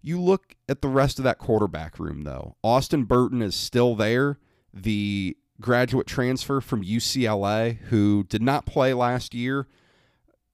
You 0.00 0.20
look 0.20 0.54
at 0.68 0.80
the 0.80 0.88
rest 0.88 1.18
of 1.18 1.24
that 1.24 1.38
quarterback 1.38 1.98
room, 1.98 2.22
though. 2.22 2.56
Austin 2.62 3.04
Burton 3.04 3.42
is 3.42 3.54
still 3.54 3.94
there, 3.94 4.38
the 4.72 5.36
graduate 5.60 6.06
transfer 6.06 6.60
from 6.60 6.84
UCLA 6.84 7.78
who 7.78 8.24
did 8.28 8.42
not 8.42 8.64
play 8.64 8.94
last 8.94 9.34
year, 9.34 9.66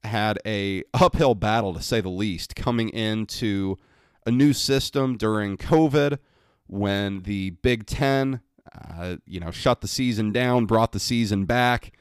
had 0.02 0.38
a 0.46 0.82
uphill 0.94 1.34
battle 1.34 1.74
to 1.74 1.82
say 1.82 2.00
the 2.00 2.08
least, 2.08 2.56
coming 2.56 2.88
into 2.90 3.78
a 4.26 4.30
new 4.30 4.52
system 4.52 5.16
during 5.16 5.56
COVID 5.56 6.18
when 6.66 7.22
the 7.22 7.50
Big 7.50 7.86
Ten, 7.86 8.40
uh, 8.74 9.16
you 9.26 9.40
know, 9.40 9.50
shut 9.50 9.80
the 9.80 9.88
season 9.88 10.32
down, 10.32 10.66
brought 10.66 10.92
the 10.92 11.00
season 11.00 11.44
back. 11.44 11.92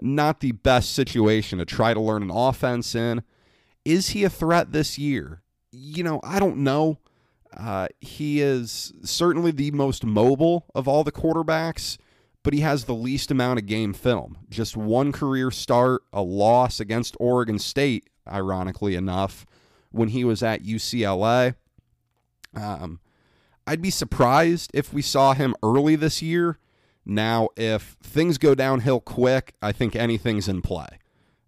Not 0.00 0.40
the 0.40 0.52
best 0.52 0.92
situation 0.92 1.58
to 1.58 1.64
try 1.64 1.94
to 1.94 2.00
learn 2.00 2.22
an 2.22 2.30
offense 2.30 2.94
in. 2.94 3.22
Is 3.84 4.10
he 4.10 4.24
a 4.24 4.30
threat 4.30 4.72
this 4.72 4.98
year? 4.98 5.42
You 5.76 6.02
know, 6.02 6.20
I 6.22 6.38
don't 6.38 6.58
know. 6.58 6.98
Uh, 7.56 7.88
he 8.00 8.40
is 8.40 8.92
certainly 9.02 9.50
the 9.50 9.70
most 9.70 10.04
mobile 10.04 10.66
of 10.74 10.88
all 10.88 11.04
the 11.04 11.12
quarterbacks, 11.12 11.98
but 12.42 12.52
he 12.52 12.60
has 12.60 12.84
the 12.84 12.94
least 12.94 13.30
amount 13.30 13.58
of 13.58 13.66
game 13.66 13.92
film. 13.92 14.38
Just 14.48 14.76
one 14.76 15.12
career 15.12 15.50
start, 15.50 16.02
a 16.12 16.22
loss 16.22 16.80
against 16.80 17.16
Oregon 17.20 17.58
State, 17.58 18.08
ironically 18.26 18.94
enough, 18.94 19.46
when 19.90 20.08
he 20.08 20.24
was 20.24 20.42
at 20.42 20.62
UCLA. 20.62 21.54
Um, 22.54 23.00
I'd 23.66 23.82
be 23.82 23.90
surprised 23.90 24.70
if 24.74 24.92
we 24.92 25.02
saw 25.02 25.34
him 25.34 25.54
early 25.62 25.96
this 25.96 26.22
year. 26.22 26.58
Now, 27.04 27.48
if 27.56 27.96
things 28.02 28.38
go 28.38 28.54
downhill 28.54 29.00
quick, 29.00 29.54
I 29.62 29.72
think 29.72 29.94
anything's 29.94 30.48
in 30.48 30.62
play. 30.62 30.98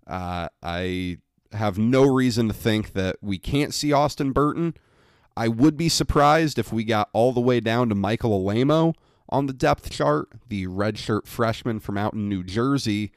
Uh, 0.06 0.48
I 0.62 1.18
have 1.52 1.78
no 1.78 2.04
reason 2.04 2.48
to 2.48 2.54
think 2.54 2.92
that 2.92 3.16
we 3.20 3.38
can't 3.38 3.74
see 3.74 3.92
Austin 3.92 4.32
Burton. 4.32 4.74
I 5.36 5.48
would 5.48 5.76
be 5.76 5.88
surprised 5.88 6.58
if 6.58 6.72
we 6.72 6.84
got 6.84 7.08
all 7.12 7.32
the 7.32 7.40
way 7.40 7.60
down 7.60 7.88
to 7.88 7.94
Michael 7.94 8.42
Alaimo 8.42 8.94
on 9.28 9.46
the 9.46 9.52
depth 9.52 9.90
chart, 9.90 10.28
the 10.48 10.66
redshirt 10.66 11.26
freshman 11.26 11.80
from 11.80 11.96
out 11.96 12.14
in 12.14 12.28
New 12.28 12.42
Jersey. 12.42 13.12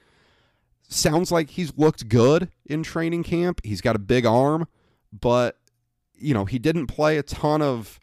Sounds 0.88 1.32
like 1.32 1.52
he's 1.52 1.78
looked 1.78 2.10
good 2.10 2.50
in 2.66 2.84
training 2.84 3.24
camp. 3.24 3.62
He's 3.64 3.82
got 3.82 3.96
a 3.96 4.00
big 4.00 4.26
arm, 4.26 4.68
but 5.12 5.58
you 6.14 6.34
know, 6.34 6.46
he 6.46 6.60
didn't 6.60 6.88
play 6.88 7.18
a 7.18 7.24
ton 7.24 7.62
of 7.62 8.00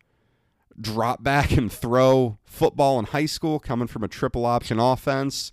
drop 0.80 1.22
back 1.22 1.52
and 1.52 1.70
throw 1.70 2.38
football 2.44 2.98
in 2.98 3.06
high 3.06 3.26
school 3.26 3.58
coming 3.58 3.88
from 3.88 4.02
a 4.02 4.08
triple 4.08 4.46
option 4.46 4.78
offense 4.78 5.50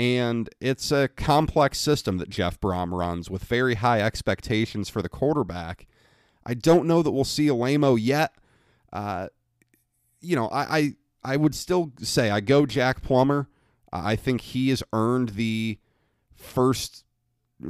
and 0.00 0.48
it's 0.62 0.90
a 0.90 1.08
complex 1.08 1.78
system 1.78 2.16
that 2.16 2.30
Jeff 2.30 2.58
Brohm 2.58 2.90
runs 2.90 3.28
with 3.28 3.44
very 3.44 3.74
high 3.74 4.00
expectations 4.00 4.88
for 4.88 5.02
the 5.02 5.10
quarterback. 5.10 5.86
I 6.46 6.54
don't 6.54 6.86
know 6.86 7.02
that 7.02 7.10
we'll 7.10 7.24
see 7.24 7.48
Alaimo 7.48 7.98
yet. 8.00 8.32
Uh, 8.94 9.28
you 10.22 10.36
know, 10.36 10.48
I, 10.48 10.78
I 10.78 10.92
I 11.22 11.36
would 11.36 11.54
still 11.54 11.92
say 11.98 12.30
I 12.30 12.40
go 12.40 12.64
Jack 12.64 13.02
Plummer. 13.02 13.50
I 13.92 14.16
think 14.16 14.40
he 14.40 14.70
has 14.70 14.82
earned 14.94 15.30
the 15.30 15.78
first 16.32 17.04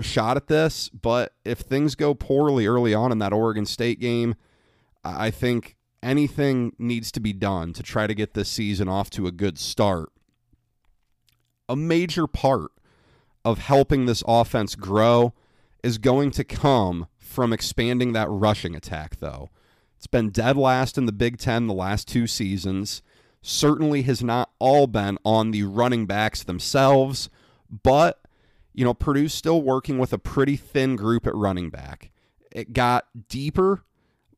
shot 0.00 0.37
at 0.37 0.46
this, 0.46 0.88
but 0.88 1.34
if 1.44 1.58
things 1.58 1.96
go 1.96 2.14
poorly 2.14 2.64
early 2.64 2.94
on 2.94 3.10
in 3.10 3.18
that 3.18 3.32
Oregon 3.32 3.66
State 3.66 3.99
game, 3.99 4.37
I 5.02 5.32
think 5.32 5.76
anything 6.00 6.76
needs 6.78 7.10
to 7.10 7.18
be 7.18 7.32
done 7.32 7.72
to 7.72 7.82
try 7.82 8.06
to 8.06 8.14
get 8.14 8.34
this 8.34 8.49
season 8.49 8.88
off 8.88 9.10
to 9.10 9.26
a 9.26 9.32
good 9.32 9.58
start 9.58 10.12
a 11.71 11.77
major 11.77 12.27
part 12.27 12.73
of 13.45 13.61
helping 13.61 14.05
this 14.05 14.25
offense 14.27 14.75
grow 14.75 15.33
is 15.85 15.99
going 15.99 16.33
to 16.33 16.45
come 16.45 17.07
from 17.17 17.53
expanding 17.53 18.12
that 18.12 18.29
rushing 18.29 18.75
attack, 18.75 19.21
though. 19.21 19.50
It's 19.97 20.09
been 20.09 20.31
dead 20.31 20.57
last 20.57 20.99
in 20.99 21.07
the 21.07 21.12
Big 21.12 21.39
Ten 21.39 21.69
the 21.69 21.73
last 21.73 22.09
two 22.09 22.27
seasons. 22.27 23.03
Certainly 23.41 24.03
has 24.03 24.23
not 24.23 24.50
all 24.59 24.89
been 24.89 25.17
on 25.25 25.53
the 25.53 25.62
running 25.62 26.07
backs 26.07 26.43
themselves, 26.43 27.31
but, 27.71 28.21
you 28.75 28.85
know, 28.85 28.93
Purdue's 28.93 29.33
still 29.33 29.62
working 29.62 29.97
with 29.97 30.12
a 30.12 30.19
pretty 30.19 30.57
thin 30.57 30.97
group 30.97 31.25
at 31.25 31.35
running 31.37 31.71
back. 31.71 32.11
It 32.50 32.73
got 32.73 33.07
deeper. 33.29 33.85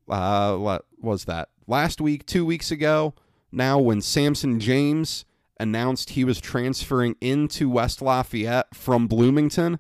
Uh, 0.07 0.57
what 0.57 0.85
was 1.01 1.25
that? 1.25 1.49
Last 1.67 1.99
week, 1.99 2.27
two 2.27 2.45
weeks 2.45 2.71
ago, 2.71 3.15
now 3.51 3.79
when 3.79 4.03
Samson 4.03 4.61
James 4.61 5.25
announced 5.63 6.11
he 6.11 6.25
was 6.25 6.41
transferring 6.41 7.17
into 7.21 7.71
West 7.71 8.03
Lafayette 8.03 8.75
from 8.75 9.07
Bloomington. 9.07 9.79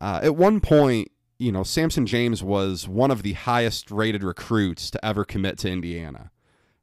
Uh, 0.00 0.20
at 0.22 0.34
one 0.34 0.60
point, 0.60 1.12
you 1.38 1.52
know, 1.52 1.62
Samson 1.62 2.06
James 2.06 2.42
was 2.42 2.88
one 2.88 3.10
of 3.10 3.22
the 3.22 3.34
highest 3.34 3.90
rated 3.90 4.24
recruits 4.24 4.90
to 4.90 5.04
ever 5.04 5.24
commit 5.24 5.58
to 5.58 5.70
Indiana. 5.70 6.30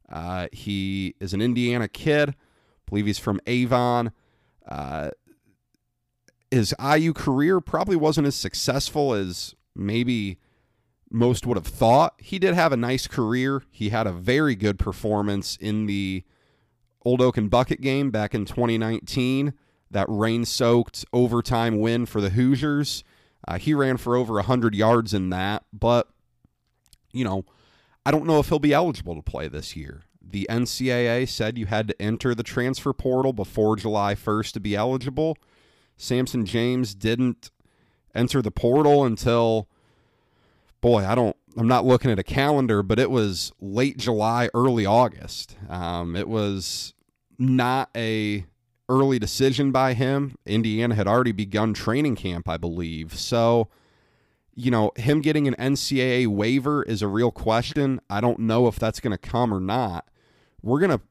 Uh, 0.08 0.48
he 0.52 1.16
is 1.20 1.34
an 1.34 1.42
Indiana 1.42 1.88
kid. 1.88 2.30
I 2.30 2.34
believe 2.86 3.06
he's 3.08 3.20
from 3.20 3.42
Avon. 3.48 4.12
Uh, 4.68 5.10
his 6.52 6.74
IU 6.80 7.14
career 7.14 7.60
probably 7.60 7.96
wasn't 7.96 8.28
as 8.28 8.36
successful 8.36 9.14
as 9.14 9.56
maybe 9.76 10.38
most 11.12 11.46
would 11.46 11.58
have 11.58 11.68
thought. 11.68 12.14
He 12.20 12.38
did 12.38 12.54
have 12.54 12.72
a 12.72 12.78
nice 12.78 13.08
career. 13.08 13.64
He 13.72 13.90
had 13.90 14.08
a 14.08 14.12
very 14.12 14.56
good 14.56 14.78
performance 14.78 15.58
in 15.60 15.88
the 15.88 16.24
Old 17.10 17.24
Oaken 17.24 17.48
Bucket 17.48 17.82
game 17.82 18.12
back 18.12 18.36
in 18.36 18.46
2019, 18.46 19.56
that 19.90 20.06
rain 20.08 20.46
soaked 20.46 21.06
overtime 21.12 21.80
win 21.80 22.06
for 22.06 22.22
the 22.22 22.30
Hoosiers. 22.30 23.04
Uh, 23.48 23.58
he 23.58 23.74
ran 23.74 23.98
for 23.98 24.16
over 24.16 24.36
100 24.36 24.76
yards 24.76 25.12
in 25.12 25.32
that, 25.32 25.64
but, 25.74 26.08
you 27.12 27.24
know, 27.24 27.46
I 28.06 28.12
don't 28.12 28.28
know 28.28 28.38
if 28.38 28.50
he'll 28.50 28.60
be 28.60 28.74
eligible 28.74 29.16
to 29.16 29.24
play 29.24 29.48
this 29.48 29.76
year. 29.76 30.04
The 30.22 30.46
NCAA 30.52 31.28
said 31.28 31.58
you 31.58 31.66
had 31.66 31.88
to 31.88 32.00
enter 32.00 32.36
the 32.36 32.44
transfer 32.44 32.94
portal 32.94 33.34
before 33.34 33.76
July 33.76 34.14
1st 34.14 34.52
to 34.52 34.60
be 34.60 34.76
eligible. 34.76 35.36
Samson 35.98 36.46
James 36.46 36.94
didn't 36.94 37.50
enter 38.14 38.44
the 38.44 38.52
portal 38.52 39.04
until, 39.04 39.68
boy, 40.80 41.04
I 41.04 41.16
don't, 41.16 41.36
I'm 41.58 41.68
not 41.68 41.86
looking 41.86 42.12
at 42.12 42.20
a 42.20 42.24
calendar, 42.24 42.84
but 42.84 43.00
it 43.00 43.10
was 43.10 43.52
late 43.60 43.98
July, 43.98 44.52
early 44.54 44.86
August. 44.86 45.58
Um, 45.68 46.16
it 46.16 46.28
was 46.28 46.94
not 47.40 47.90
a 47.96 48.46
early 48.88 49.20
decision 49.20 49.72
by 49.72 49.94
him. 49.94 50.36
Indiana 50.46 50.96
had 50.96 51.08
already 51.08 51.32
begun 51.32 51.74
training 51.74 52.16
camp, 52.16 52.50
I 52.50 52.58
believe. 52.58 53.18
So, 53.18 53.70
you 54.56 54.72
know, 54.72 54.92
him 54.96 55.22
getting 55.22 55.48
an 55.48 55.56
NCAA 55.56 56.28
waiver 56.28 56.84
is 56.84 57.02
a 57.02 57.08
real 57.08 57.32
question. 57.32 58.02
I 58.10 58.20
don't 58.20 58.40
know 58.40 58.68
if 58.68 58.78
that's 58.78 59.00
going 59.00 59.12
to 59.12 59.18
come 59.18 59.54
or 59.54 59.60
not. 59.60 60.08
We're 60.62 60.80
going 60.80 60.98
to 60.98 61.02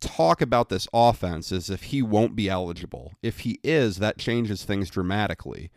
talk 0.00 0.40
about 0.40 0.68
this 0.68 0.86
offense 0.92 1.50
as 1.50 1.70
if 1.70 1.84
he 1.84 2.02
won't 2.02 2.36
be 2.36 2.48
eligible. 2.48 3.12
If 3.22 3.40
he 3.40 3.58
is, 3.64 3.96
that 3.98 4.18
changes 4.18 4.64
things 4.64 4.90
dramatically 4.90 5.70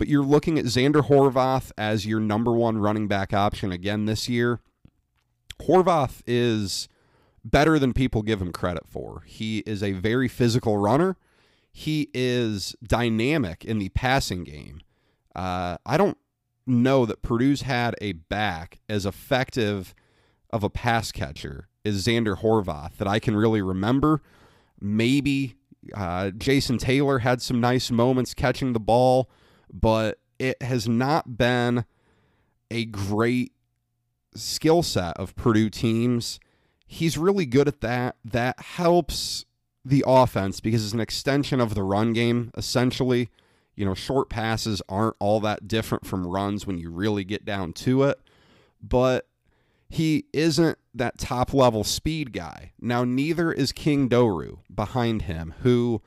but 0.00 0.08
you're 0.08 0.24
looking 0.24 0.58
at 0.58 0.64
Xander 0.64 1.06
Horvath 1.06 1.72
as 1.76 2.06
your 2.06 2.20
number 2.20 2.52
one 2.52 2.78
running 2.78 3.06
back 3.06 3.34
option 3.34 3.70
again 3.70 4.06
this 4.06 4.30
year. 4.30 4.58
Horvath 5.60 6.22
is 6.26 6.88
better 7.44 7.78
than 7.78 7.92
people 7.92 8.22
give 8.22 8.40
him 8.40 8.52
credit 8.52 8.86
for. 8.86 9.22
He 9.26 9.58
is 9.60 9.82
a 9.82 9.92
very 9.92 10.28
physical 10.28 10.76
runner. 10.76 11.16
He 11.72 12.10
is 12.12 12.74
dynamic 12.82 13.64
in 13.64 13.78
the 13.78 13.88
passing 13.90 14.44
game. 14.44 14.80
Uh, 15.34 15.78
I 15.86 15.96
don't 15.96 16.18
know 16.66 17.06
that 17.06 17.22
Purdue's 17.22 17.62
had 17.62 17.94
a 18.00 18.12
back 18.12 18.80
as 18.88 19.06
effective 19.06 19.94
of 20.50 20.64
a 20.64 20.70
pass 20.70 21.12
catcher 21.12 21.68
as 21.84 22.06
Xander 22.06 22.40
Horvath 22.40 22.96
that 22.96 23.08
I 23.08 23.18
can 23.18 23.36
really 23.36 23.62
remember. 23.62 24.20
Maybe 24.80 25.56
uh, 25.94 26.30
Jason 26.30 26.78
Taylor 26.78 27.20
had 27.20 27.40
some 27.40 27.60
nice 27.60 27.90
moments 27.90 28.34
catching 28.34 28.72
the 28.72 28.80
ball 28.80 29.30
but 29.72 30.18
it 30.38 30.60
has 30.62 30.88
not 30.88 31.36
been 31.36 31.84
a 32.70 32.84
great 32.86 33.52
skill 34.34 34.82
set 34.82 35.16
of 35.16 35.34
Purdue 35.36 35.70
teams. 35.70 36.40
He's 36.92 37.16
really 37.16 37.46
good 37.46 37.68
at 37.68 37.82
that. 37.82 38.16
That 38.24 38.58
helps 38.58 39.44
the 39.84 40.02
offense 40.04 40.58
because 40.58 40.84
it's 40.84 40.92
an 40.92 40.98
extension 40.98 41.60
of 41.60 41.76
the 41.76 41.84
run 41.84 42.12
game, 42.12 42.50
essentially. 42.56 43.30
You 43.76 43.84
know, 43.84 43.94
short 43.94 44.28
passes 44.28 44.82
aren't 44.88 45.14
all 45.20 45.38
that 45.38 45.68
different 45.68 46.04
from 46.04 46.26
runs 46.26 46.66
when 46.66 46.78
you 46.78 46.90
really 46.90 47.22
get 47.22 47.44
down 47.44 47.74
to 47.74 48.02
it. 48.02 48.18
But 48.82 49.28
he 49.88 50.24
isn't 50.32 50.78
that 50.92 51.16
top 51.16 51.54
level 51.54 51.84
speed 51.84 52.32
guy. 52.32 52.72
Now, 52.80 53.04
neither 53.04 53.52
is 53.52 53.70
King 53.70 54.08
Doerue 54.08 54.58
behind 54.74 55.22
him, 55.22 55.54
who 55.60 56.02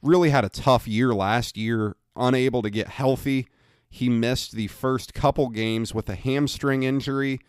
really 0.00 0.30
had 0.30 0.46
a 0.46 0.48
tough 0.48 0.88
year 0.88 1.14
last 1.14 1.58
year, 1.58 1.96
unable 2.16 2.62
to 2.62 2.70
get 2.70 2.88
healthy. 2.88 3.46
He 3.90 4.08
missed 4.08 4.52
the 4.52 4.68
first 4.68 5.12
couple 5.12 5.50
games 5.50 5.92
with 5.92 6.08
a 6.08 6.14
hamstring 6.14 6.82
injury 6.82 7.40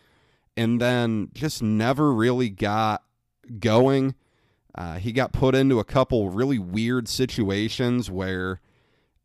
and 0.56 0.80
then 0.80 1.30
just 1.34 1.62
never 1.62 2.12
really 2.12 2.48
got 2.50 3.02
going. 3.58 4.14
Uh, 4.74 4.98
he 4.98 5.12
got 5.12 5.32
put 5.32 5.54
into 5.54 5.78
a 5.78 5.84
couple 5.84 6.30
really 6.30 6.58
weird 6.58 7.08
situations 7.08 8.10
where, 8.10 8.60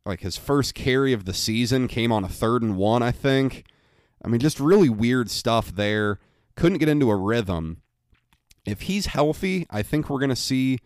like, 0.06 0.20
his 0.20 0.36
first 0.36 0.74
carry 0.74 1.12
of 1.12 1.24
the 1.24 1.34
season 1.34 1.88
came 1.88 2.10
on 2.10 2.24
a 2.24 2.28
third 2.28 2.62
and 2.62 2.76
one, 2.76 3.02
I 3.02 3.10
think. 3.12 3.64
I 4.24 4.28
mean, 4.28 4.40
just 4.40 4.60
really 4.60 4.88
weird 4.88 5.30
stuff 5.30 5.74
there 5.74 6.18
couldn't 6.56 6.78
get 6.78 6.88
into 6.88 7.10
a 7.10 7.16
rhythm. 7.16 7.82
If 8.64 8.82
he's 8.82 9.06
healthy, 9.06 9.66
I 9.70 9.82
think 9.82 10.08
we're 10.08 10.20
going 10.20 10.30
to 10.30 10.36
see 10.36 10.78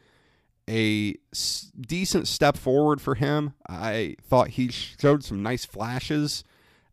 a 0.69 1.15
s- 1.33 1.71
decent 1.79 2.27
step 2.27 2.57
forward 2.57 3.01
for 3.01 3.15
him. 3.15 3.55
I 3.69 4.17
thought 4.23 4.49
he 4.51 4.69
showed 4.69 5.23
some 5.23 5.43
nice 5.43 5.65
flashes 5.65 6.43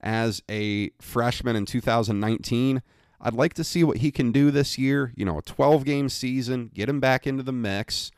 as 0.01 0.43
a 0.50 0.89
freshman 1.00 1.55
in 1.55 1.65
2019. 1.65 2.81
I'd 3.25 3.34
like 3.34 3.53
to 3.53 3.63
see 3.63 3.86
what 3.86 3.98
he 3.98 4.12
can 4.12 4.34
do 4.34 4.51
this 4.51 4.77
year. 4.77 5.13
You 5.15 5.24
know, 5.24 5.38
a 5.38 5.42
12 5.42 5.86
game 5.86 6.10
season, 6.10 6.70
get 6.74 6.89
him 6.89 7.00
back 7.00 7.25
into 7.25 7.42
the 7.42 7.53
mix 7.53 8.12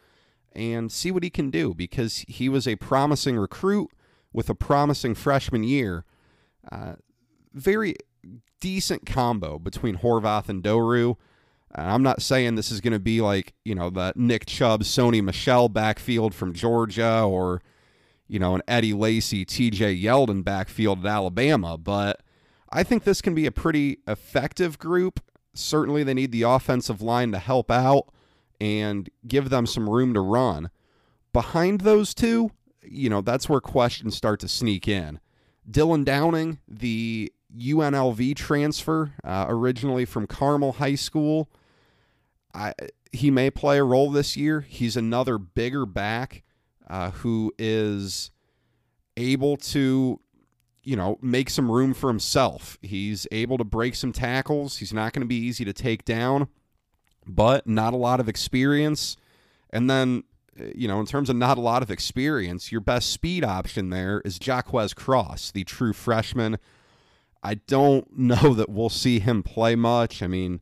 and 0.52 0.92
see 0.92 1.12
what 1.12 1.22
he 1.22 1.30
can 1.30 1.52
do 1.52 1.76
because 1.76 2.26
he 2.28 2.50
was 2.50 2.68
a 2.68 2.76
promising 2.76 3.38
recruit 3.38 3.92
with 4.34 4.50
a 4.50 4.56
promising 4.56 5.14
freshman 5.14 5.64
year. 5.64 6.06
Uh, 6.72 6.94
very 7.54 7.96
decent 8.60 9.06
combo 9.06 9.60
between 9.60 9.98
Horvath 9.98 10.50
and 10.50 10.64
Doerue. 10.64 11.18
I'm 11.76 12.02
not 12.02 12.22
saying 12.22 12.56
this 12.56 12.72
is 12.72 12.82
going 12.82 12.94
to 12.94 13.00
be 13.00 13.22
like, 13.22 13.54
you 13.64 13.76
know, 13.76 13.92
the 13.92 14.14
Nick 14.16 14.48
Chubb, 14.48 14.84
Sony 14.84 15.24
Michel 15.24 15.70
backfield 15.70 16.34
from 16.34 16.54
Georgia 16.54 17.22
or, 17.22 17.62
you 18.28 18.40
know, 18.40 18.56
an 18.56 18.64
Eddie 18.68 18.94
Lacy, 18.94 19.46
TJ 19.46 20.02
Yeldon 20.02 20.44
backfield 20.44 21.06
at 21.06 21.06
Alabama, 21.06 21.78
but 21.78 22.22
I 22.76 22.84
think 22.84 23.06
this 23.06 23.22
can 23.22 23.34
be 23.34 23.46
a 23.46 23.54
pretty 23.54 24.00
effective 24.06 24.78
group. 24.78 25.22
Certainly, 25.54 26.04
they 26.04 26.14
need 26.14 26.34
the 26.34 26.42
offensive 26.42 27.02
line 27.02 27.32
to 27.32 27.40
help 27.40 27.72
out 27.72 28.10
and 28.60 29.10
give 29.26 29.50
them 29.50 29.66
some 29.66 29.90
room 29.90 30.14
to 30.14 30.20
run. 30.20 30.70
Behind 31.32 31.82
those 31.82 32.14
two, 32.14 32.52
you 32.84 33.10
know, 33.10 33.22
that's 33.22 33.48
where 33.48 33.62
questions 33.62 34.18
start 34.18 34.42
to 34.42 34.50
sneak 34.50 34.90
in. 34.90 35.22
Dylan 35.72 36.04
Downing, 36.04 36.60
the 36.68 37.32
UNLV 37.58 38.36
transfer, 38.36 39.14
uh, 39.24 39.46
originally 39.48 40.04
from 40.04 40.28
Carmel 40.28 40.74
High 40.74 40.96
School. 40.96 41.50
I, 42.54 42.74
he 43.14 43.32
may 43.32 43.52
play 43.52 43.78
a 43.78 43.86
role 43.86 44.12
this 44.12 44.36
year. 44.36 44.62
He's 44.62 44.98
another 44.98 45.38
bigger 45.38 45.86
back 45.86 46.44
uh, 46.90 47.12
who 47.12 47.54
is 47.58 48.32
able 49.16 49.56
to, 49.56 50.20
you 50.86 50.96
know, 50.96 51.18
make 51.22 51.50
some 51.50 51.70
room 51.70 51.94
for 51.94 52.10
himself. 52.10 52.78
He's 52.82 53.28
able 53.32 53.58
to 53.58 53.64
break 53.64 53.96
some 53.96 54.14
tackles. 54.14 54.78
He's 54.78 54.94
not 54.94 55.14
going 55.14 55.22
to 55.22 55.28
be 55.28 55.36
easy 55.36 55.66
to 55.66 55.74
take 55.74 56.06
down, 56.06 56.48
but 57.26 57.68
not 57.68 57.94
a 57.94 57.98
lot 57.98 58.20
of 58.20 58.30
experience. 58.30 59.18
And 59.72 59.90
then, 59.90 60.24
uh, 60.60 60.66
you 60.76 60.88
know, 60.88 61.00
in 61.00 61.06
terms 61.06 61.30
of 61.30 61.36
not 61.36 61.58
a 61.58 61.62
lot 61.62 61.82
of 61.82 61.92
experience, 61.92 62.72
your 62.72 62.82
best 62.82 63.10
speed 63.10 63.44
option 63.44 63.90
there 63.90 64.22
is 64.24 64.40
Jaquez 64.46 64.94
Cross, 64.94 65.52
the 65.52 65.64
true 65.64 65.92
freshman 65.92 66.58
I 67.46 67.56
don't 67.68 68.08
know 68.18 68.54
that 68.56 68.70
we'll 68.70 68.90
see 68.90 69.20
him 69.20 69.44
play 69.44 69.76
much. 69.76 70.24
I 70.24 70.28
mean, 70.28 70.60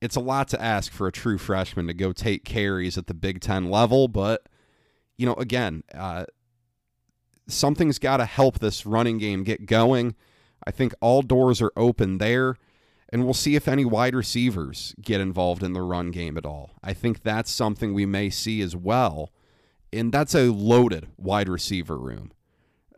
it's 0.00 0.16
a 0.16 0.20
lot 0.20 0.48
to 0.48 0.60
ask 0.60 0.92
for 0.92 1.06
a 1.06 1.12
true 1.12 1.38
freshman 1.38 1.86
to 1.86 1.94
go 1.94 2.12
take 2.12 2.44
carries 2.44 2.98
at 2.98 3.06
the 3.06 3.14
Big 3.14 3.40
Ten 3.40 3.70
level, 3.70 4.08
but, 4.08 4.48
you 5.16 5.24
know, 5.24 5.34
again, 5.34 5.84
uh, 5.94 6.24
something's 7.48 7.98
got 7.98 8.18
to 8.18 8.26
help 8.26 8.58
this 8.58 8.86
running 8.86 9.18
game 9.18 9.44
get 9.44 9.66
going. 9.66 10.14
I 10.66 10.70
think 10.70 10.94
all 11.00 11.22
doors 11.22 11.62
are 11.62 11.72
open 11.76 12.18
there, 12.18 12.56
and 13.12 13.24
we'll 13.24 13.34
see 13.34 13.54
if 13.54 13.68
any 13.68 13.84
wide 13.84 14.14
receivers 14.14 14.94
get 15.00 15.20
involved 15.20 15.62
in 15.62 15.72
the 15.72 15.82
run 15.82 16.10
game 16.10 16.36
at 16.36 16.46
all. 16.46 16.72
I 16.82 16.92
think 16.92 17.22
that's 17.22 17.50
something 17.50 17.94
we 17.94 18.06
may 18.06 18.30
see 18.30 18.60
as 18.62 18.74
well, 18.74 19.32
and 19.92 20.12
that's 20.12 20.34
a 20.34 20.50
loaded 20.52 21.08
wide 21.16 21.48
receiver 21.48 21.98
room. 21.98 22.32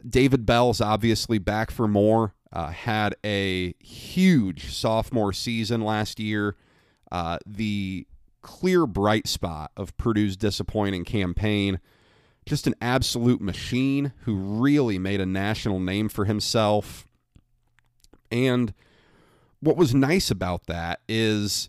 David 0.08 0.46
Bell's 0.46 0.80
obviously 0.80 1.38
back 1.38 1.70
for 1.70 1.88
more. 1.88 2.34
Uh, 2.50 2.70
had 2.70 3.14
a 3.24 3.74
huge 3.80 4.72
sophomore 4.72 5.32
season 5.32 5.82
last 5.82 6.18
year. 6.18 6.56
Uh, 7.12 7.38
the 7.44 8.06
clear 8.40 8.86
bright 8.86 9.26
spot 9.26 9.70
of 9.76 9.94
Purdue's 9.98 10.36
disappointing 10.36 11.04
campaign. 11.04 11.80
Just 12.48 12.66
an 12.66 12.74
absolute 12.80 13.40
machine 13.40 14.12
who 14.20 14.36
really 14.36 14.98
made 14.98 15.20
a 15.20 15.26
national 15.26 15.80
name 15.80 16.08
for 16.08 16.24
himself. 16.24 17.06
And 18.30 18.72
what 19.60 19.76
was 19.76 19.94
nice 19.94 20.30
about 20.30 20.66
that 20.66 21.00
is 21.08 21.68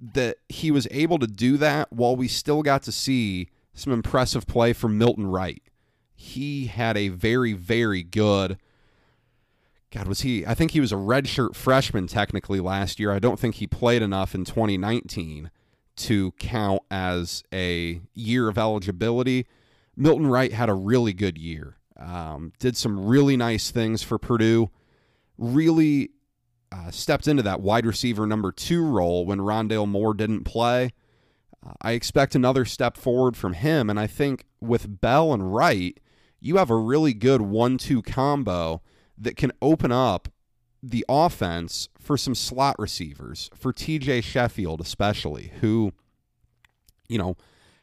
that 0.00 0.36
he 0.48 0.70
was 0.70 0.86
able 0.90 1.18
to 1.18 1.26
do 1.26 1.56
that 1.56 1.92
while 1.92 2.14
we 2.14 2.28
still 2.28 2.62
got 2.62 2.82
to 2.82 2.92
see 2.92 3.48
some 3.72 3.92
impressive 3.92 4.46
play 4.46 4.72
from 4.72 4.98
Milton 4.98 5.26
Wright. 5.26 5.62
He 6.14 6.66
had 6.66 6.96
a 6.96 7.08
very, 7.08 7.54
very 7.54 8.02
good 8.02 8.58
God, 9.92 10.08
was 10.08 10.22
he? 10.22 10.46
I 10.46 10.54
think 10.54 10.70
he 10.70 10.80
was 10.80 10.90
a 10.90 10.96
redshirt 10.96 11.54
freshman 11.54 12.06
technically 12.06 12.60
last 12.60 12.98
year. 12.98 13.12
I 13.12 13.18
don't 13.18 13.38
think 13.38 13.56
he 13.56 13.66
played 13.66 14.00
enough 14.00 14.34
in 14.34 14.44
2019 14.44 15.50
to 15.96 16.32
count 16.32 16.82
as 16.90 17.44
a 17.52 18.00
year 18.14 18.48
of 18.48 18.56
eligibility. 18.56 19.46
Milton 19.96 20.26
Wright 20.26 20.52
had 20.52 20.68
a 20.68 20.74
really 20.74 21.12
good 21.12 21.38
year. 21.38 21.76
Um, 21.96 22.52
did 22.58 22.76
some 22.76 23.06
really 23.06 23.36
nice 23.36 23.70
things 23.70 24.02
for 24.02 24.18
Purdue. 24.18 24.70
Really 25.38 26.10
uh, 26.72 26.90
stepped 26.90 27.28
into 27.28 27.42
that 27.42 27.60
wide 27.60 27.86
receiver 27.86 28.26
number 28.26 28.50
two 28.50 28.84
role 28.84 29.26
when 29.26 29.38
Rondale 29.38 29.88
Moore 29.88 30.14
didn't 30.14 30.44
play. 30.44 30.92
Uh, 31.64 31.72
I 31.80 31.92
expect 31.92 32.34
another 32.34 32.64
step 32.64 32.96
forward 32.96 33.36
from 33.36 33.52
him, 33.52 33.90
and 33.90 34.00
I 34.00 34.06
think 34.06 34.46
with 34.60 35.00
Bell 35.00 35.32
and 35.32 35.54
Wright, 35.54 35.98
you 36.40 36.56
have 36.56 36.70
a 36.70 36.76
really 36.76 37.14
good 37.14 37.42
one-two 37.42 38.02
combo 38.02 38.82
that 39.16 39.36
can 39.36 39.52
open 39.60 39.92
up 39.92 40.28
the 40.82 41.04
offense 41.08 41.88
for 41.98 42.16
some 42.16 42.34
slot 42.34 42.74
receivers, 42.78 43.48
for 43.54 43.72
TJ 43.72 44.24
Sheffield 44.24 44.80
especially, 44.80 45.52
who, 45.60 45.92
you 47.08 47.18
know, 47.18 47.36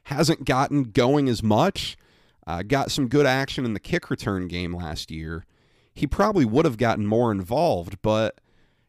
hasn't 0.10 0.46
gotten 0.46 0.84
going 0.84 1.28
as 1.28 1.42
much. 1.42 1.98
Uh, 2.46 2.64
got 2.64 2.92
some 2.92 3.08
good 3.08 3.26
action 3.26 3.66
in 3.66 3.74
the 3.74 3.80
kick 3.80 4.10
return 4.10 4.48
game 4.48 4.76
last 4.76 5.12
year. 5.12 5.46
He 5.94 6.08
probably 6.08 6.46
would 6.46 6.66
have 6.66 6.78
gotten 6.78 7.06
more 7.06 7.32
involved, 7.32 8.02
but 8.02 8.40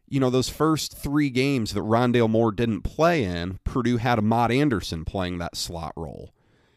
you 0.09 0.19
know 0.21 0.31
those 0.31 0.49
first 0.49 0.97
three 0.97 1.31
games 1.31 1.73
that 1.75 1.81
Rondale 1.81 2.29
Moore 2.29 2.53
didn't 2.53 2.83
play 2.83 3.25
in, 3.25 3.59
Purdue 3.65 3.99
had 3.99 4.19
Amad 4.19 4.55
Anderson 4.55 5.05
playing 5.05 5.39
that 5.39 5.57
slot 5.57 5.93
role, 5.97 6.33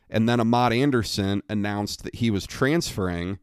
and 0.09 0.27
then 0.27 0.39
Amad 0.39 0.75
Anderson 0.75 1.41
announced 1.49 2.03
that 2.03 2.15
he 2.15 2.29
was 2.29 2.45
transferring 2.45 3.39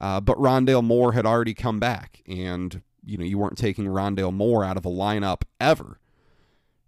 uh, 0.00 0.20
but 0.20 0.36
Rondale 0.36 0.84
Moore 0.84 1.12
had 1.12 1.26
already 1.26 1.54
come 1.54 1.78
back, 1.78 2.22
and 2.26 2.82
you 3.04 3.16
know 3.16 3.24
you 3.24 3.38
weren't 3.38 3.58
taking 3.58 3.86
Rondale 3.86 4.32
Moore 4.32 4.64
out 4.64 4.76
of 4.76 4.84
a 4.84 4.90
lineup 4.90 5.42
ever. 5.60 5.98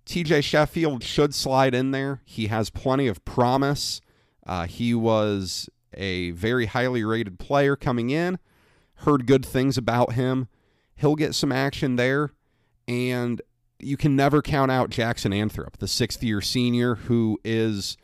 TJ 0.07 0.45
Sheffield 0.45 1.03
should 1.03 1.35
slide 1.35 1.75
in 1.75 1.91
there. 1.91 2.23
He 2.25 2.47
has 2.47 2.71
plenty 2.71 3.09
of 3.09 3.25
promise. 3.25 4.01
Uh, 4.47 4.67
he 4.67 4.95
was 4.95 5.69
a 5.93 6.31
very 6.31 6.67
highly 6.67 7.03
rated 7.03 7.39
player 7.39 7.75
coming 7.75 8.11
in. 8.11 8.39
Heard 9.01 9.27
good 9.27 9.45
things 9.45 9.77
about 9.77 10.13
him. 10.13 10.49
He'll 10.95 11.17
get 11.17 11.35
some 11.35 11.53
action 11.53 11.97
there, 11.97 12.31
and 12.87 13.43
you 13.79 13.97
can 13.97 14.17
never 14.17 14.41
count 14.41 14.71
out 14.71 14.91
Jackson 14.91 15.33
Anthrop, 15.33 15.77
the 15.79 15.89
sixth 15.89 16.23
year 16.23 16.41
senior 16.41 16.95
who 16.95 17.39
is 17.45 17.97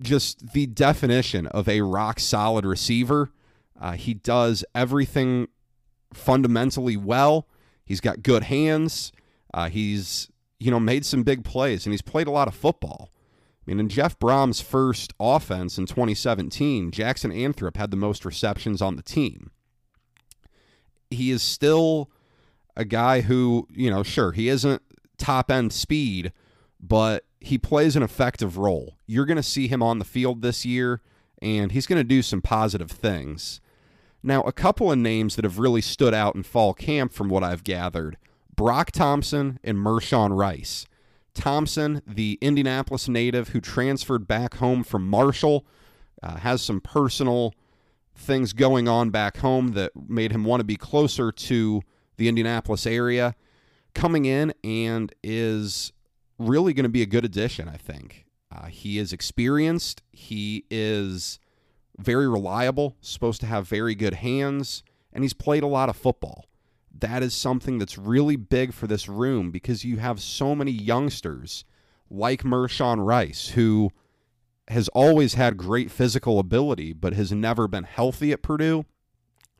just 0.00 0.52
the 0.52 0.66
definition 0.66 1.46
of 1.48 1.68
a 1.68 1.80
rock 1.80 2.20
solid 2.20 2.66
receiver. 2.66 3.30
Uh, 3.80 3.92
he 3.92 4.14
does 4.14 4.64
everything 4.74 5.48
fundamentally 6.12 6.96
well. 6.96 7.48
He's 7.84 8.00
got 8.00 8.22
good 8.22 8.44
hands. 8.44 9.12
Uh, 9.52 9.68
he's 9.68 10.28
you 10.58 10.70
know 10.70 10.80
made 10.80 11.04
some 11.04 11.22
big 11.22 11.44
plays 11.44 11.86
and 11.86 11.92
he's 11.92 12.02
played 12.02 12.26
a 12.26 12.32
lot 12.32 12.48
of 12.48 12.54
football. 12.54 13.10
I 13.66 13.70
mean, 13.70 13.80
in 13.80 13.88
Jeff 13.88 14.18
Brohm's 14.18 14.60
first 14.60 15.14
offense 15.18 15.78
in 15.78 15.86
2017, 15.86 16.90
Jackson 16.90 17.30
Anthrop 17.30 17.76
had 17.76 17.90
the 17.90 17.96
most 17.96 18.24
receptions 18.24 18.82
on 18.82 18.96
the 18.96 19.02
team. 19.02 19.50
He 21.10 21.30
is 21.30 21.42
still 21.42 22.10
a 22.76 22.84
guy 22.84 23.22
who, 23.22 23.66
you 23.70 23.90
know, 23.90 24.02
sure, 24.02 24.32
he 24.32 24.48
isn't 24.48 24.82
top 25.16 25.50
end 25.50 25.72
speed, 25.72 26.32
but 26.78 27.24
he 27.40 27.56
plays 27.56 27.96
an 27.96 28.02
effective 28.02 28.58
role. 28.58 28.96
You're 29.06 29.26
going 29.26 29.36
to 29.36 29.42
see 29.42 29.68
him 29.68 29.82
on 29.82 29.98
the 29.98 30.04
field 30.04 30.42
this 30.42 30.66
year, 30.66 31.00
and 31.40 31.72
he's 31.72 31.86
going 31.86 32.00
to 32.00 32.04
do 32.04 32.20
some 32.20 32.42
positive 32.42 32.90
things. 32.90 33.60
Now, 34.22 34.42
a 34.42 34.52
couple 34.52 34.90
of 34.90 34.98
names 34.98 35.36
that 35.36 35.44
have 35.44 35.58
really 35.58 35.82
stood 35.82 36.14
out 36.14 36.34
in 36.34 36.42
fall 36.42 36.74
camp 36.74 37.12
from 37.12 37.28
what 37.28 37.44
I've 37.44 37.64
gathered 37.64 38.16
Broc 38.56 38.90
Thompson 38.92 39.58
and 39.64 39.78
Mershawn 39.78 40.36
Rice. 40.36 40.86
Thompson, 41.34 42.00
the 42.06 42.38
Indianapolis 42.40 43.08
native 43.08 43.48
who 43.48 43.60
transferred 43.60 44.26
back 44.28 44.54
home 44.54 44.84
from 44.84 45.08
Marshall, 45.08 45.66
uh, 46.22 46.36
has 46.36 46.62
some 46.62 46.80
personal 46.80 47.54
things 48.16 48.52
going 48.52 48.86
on 48.86 49.10
back 49.10 49.38
home 49.38 49.72
that 49.72 49.90
made 50.08 50.30
him 50.32 50.44
want 50.44 50.60
to 50.60 50.64
be 50.64 50.76
closer 50.76 51.32
to 51.32 51.82
the 52.16 52.28
Indianapolis 52.28 52.86
area. 52.86 53.34
Coming 53.94 54.24
in 54.24 54.54
and 54.62 55.12
is 55.22 55.92
really 56.38 56.72
going 56.72 56.84
to 56.84 56.90
be 56.90 57.02
a 57.02 57.06
good 57.06 57.24
addition, 57.24 57.68
I 57.68 57.76
think. 57.76 58.26
Uh, 58.54 58.66
he 58.66 58.98
is 58.98 59.12
experienced. 59.12 60.02
He 60.12 60.64
is 60.70 61.38
very 61.98 62.28
reliable, 62.28 62.96
supposed 63.00 63.40
to 63.40 63.46
have 63.46 63.68
very 63.68 63.94
good 63.94 64.14
hands, 64.14 64.82
and 65.12 65.24
he's 65.24 65.32
played 65.32 65.62
a 65.62 65.68
lot 65.68 65.88
of 65.88 65.96
football. 65.96 66.46
That 66.96 67.22
is 67.22 67.34
something 67.34 67.78
that's 67.78 67.98
really 67.98 68.36
big 68.36 68.72
for 68.72 68.86
this 68.86 69.08
room 69.08 69.50
because 69.50 69.84
you 69.84 69.96
have 69.96 70.20
so 70.20 70.54
many 70.54 70.70
youngsters 70.70 71.64
like 72.08 72.42
Mershawn 72.42 73.04
Rice, 73.04 73.48
who 73.48 73.90
has 74.68 74.88
always 74.88 75.34
had 75.34 75.56
great 75.56 75.90
physical 75.90 76.38
ability, 76.38 76.92
but 76.92 77.12
has 77.12 77.32
never 77.32 77.66
been 77.66 77.84
healthy 77.84 78.32
at 78.32 78.42
Purdue. 78.42 78.84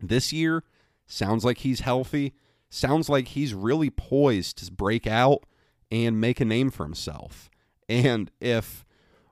This 0.01 0.33
year, 0.33 0.65
sounds 1.07 1.45
like 1.45 1.59
he's 1.59 1.81
healthy. 1.81 2.35
Sounds 2.71 3.09
like 3.09 3.29
he's 3.29 3.55
really 3.55 3.91
poised 3.91 4.59
to 4.59 4.73
break 4.73 5.07
out 5.07 5.45
and 5.91 6.21
make 6.21 6.41
a 6.41 6.45
name 6.45 6.71
for 6.71 6.85
himself. 6.85 7.51
And 7.89 8.31
if 8.41 8.85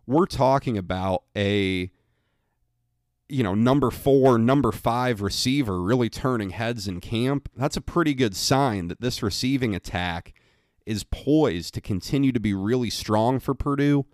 we're 0.07 0.27
talking 0.27 0.77
about 0.77 1.25
a 1.37 1.91
you 3.33 3.43
know, 3.43 3.55
number 3.55 3.91
four, 3.91 4.39
number 4.39 4.71
five 4.71 5.23
receiver 5.23 5.81
really 5.81 6.11
turning 6.11 6.51
heads 6.51 6.87
in 6.87 7.01
camp, 7.01 7.49
that's 7.57 7.79
a 7.79 7.81
pretty 7.81 8.13
good 8.13 8.37
sign 8.37 8.89
that 8.89 9.01
this 9.01 9.23
receiving 9.23 9.75
attack 9.75 10.35
is 10.85 11.05
poised 11.05 11.73
to 11.73 11.81
continue 11.81 12.31
to 12.31 12.41
be 12.41 12.53
really 12.53 12.91
strong 12.91 13.41
for 13.41 13.55
Purdue. 13.55 14.05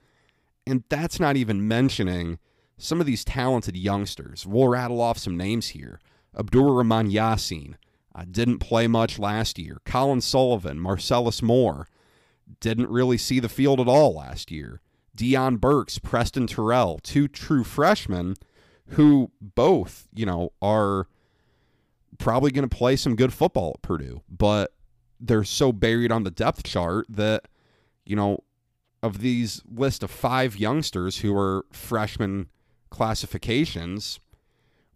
And 0.66 0.84
that's 0.88 1.18
not 1.18 1.36
even 1.36 1.66
mentioning 1.66 2.38
some 2.76 3.00
of 3.00 3.06
these 3.06 3.24
talented 3.24 3.76
youngsters. 3.76 4.46
We'll 4.46 4.68
rattle 4.68 5.00
off 5.00 5.18
some 5.18 5.36
names 5.36 5.68
here. 5.68 5.98
Abdur 6.38 6.76
Rahman 6.76 7.10
Yassin 7.10 7.74
uh, 8.14 8.24
didn't 8.30 8.58
play 8.58 8.86
much 8.86 9.18
last 9.18 9.58
year. 9.58 9.78
Colin 9.84 10.20
Sullivan, 10.20 10.78
Marcellus 10.78 11.42
Moore 11.42 11.88
didn't 12.60 12.88
really 12.88 13.18
see 13.18 13.40
the 13.40 13.48
field 13.48 13.80
at 13.80 13.88
all 13.88 14.14
last 14.14 14.52
year. 14.52 14.80
Deion 15.16 15.58
Burks, 15.58 15.98
Preston 15.98 16.46
Terrell, 16.46 17.00
two 17.02 17.26
true 17.26 17.64
freshmen 17.64 18.36
who 18.90 19.30
both, 19.40 20.08
you 20.14 20.26
know, 20.26 20.52
are 20.62 21.06
probably 22.18 22.50
going 22.50 22.68
to 22.68 22.76
play 22.76 22.96
some 22.96 23.16
good 23.16 23.32
football 23.32 23.72
at 23.74 23.82
Purdue, 23.82 24.22
but 24.28 24.74
they're 25.20 25.44
so 25.44 25.72
buried 25.72 26.12
on 26.12 26.24
the 26.24 26.30
depth 26.30 26.62
chart 26.64 27.06
that, 27.08 27.48
you 28.04 28.16
know, 28.16 28.42
of 29.02 29.20
these 29.20 29.62
list 29.72 30.02
of 30.02 30.10
five 30.10 30.56
youngsters 30.56 31.18
who 31.18 31.36
are 31.36 31.64
freshman 31.72 32.48
classifications, 32.90 34.20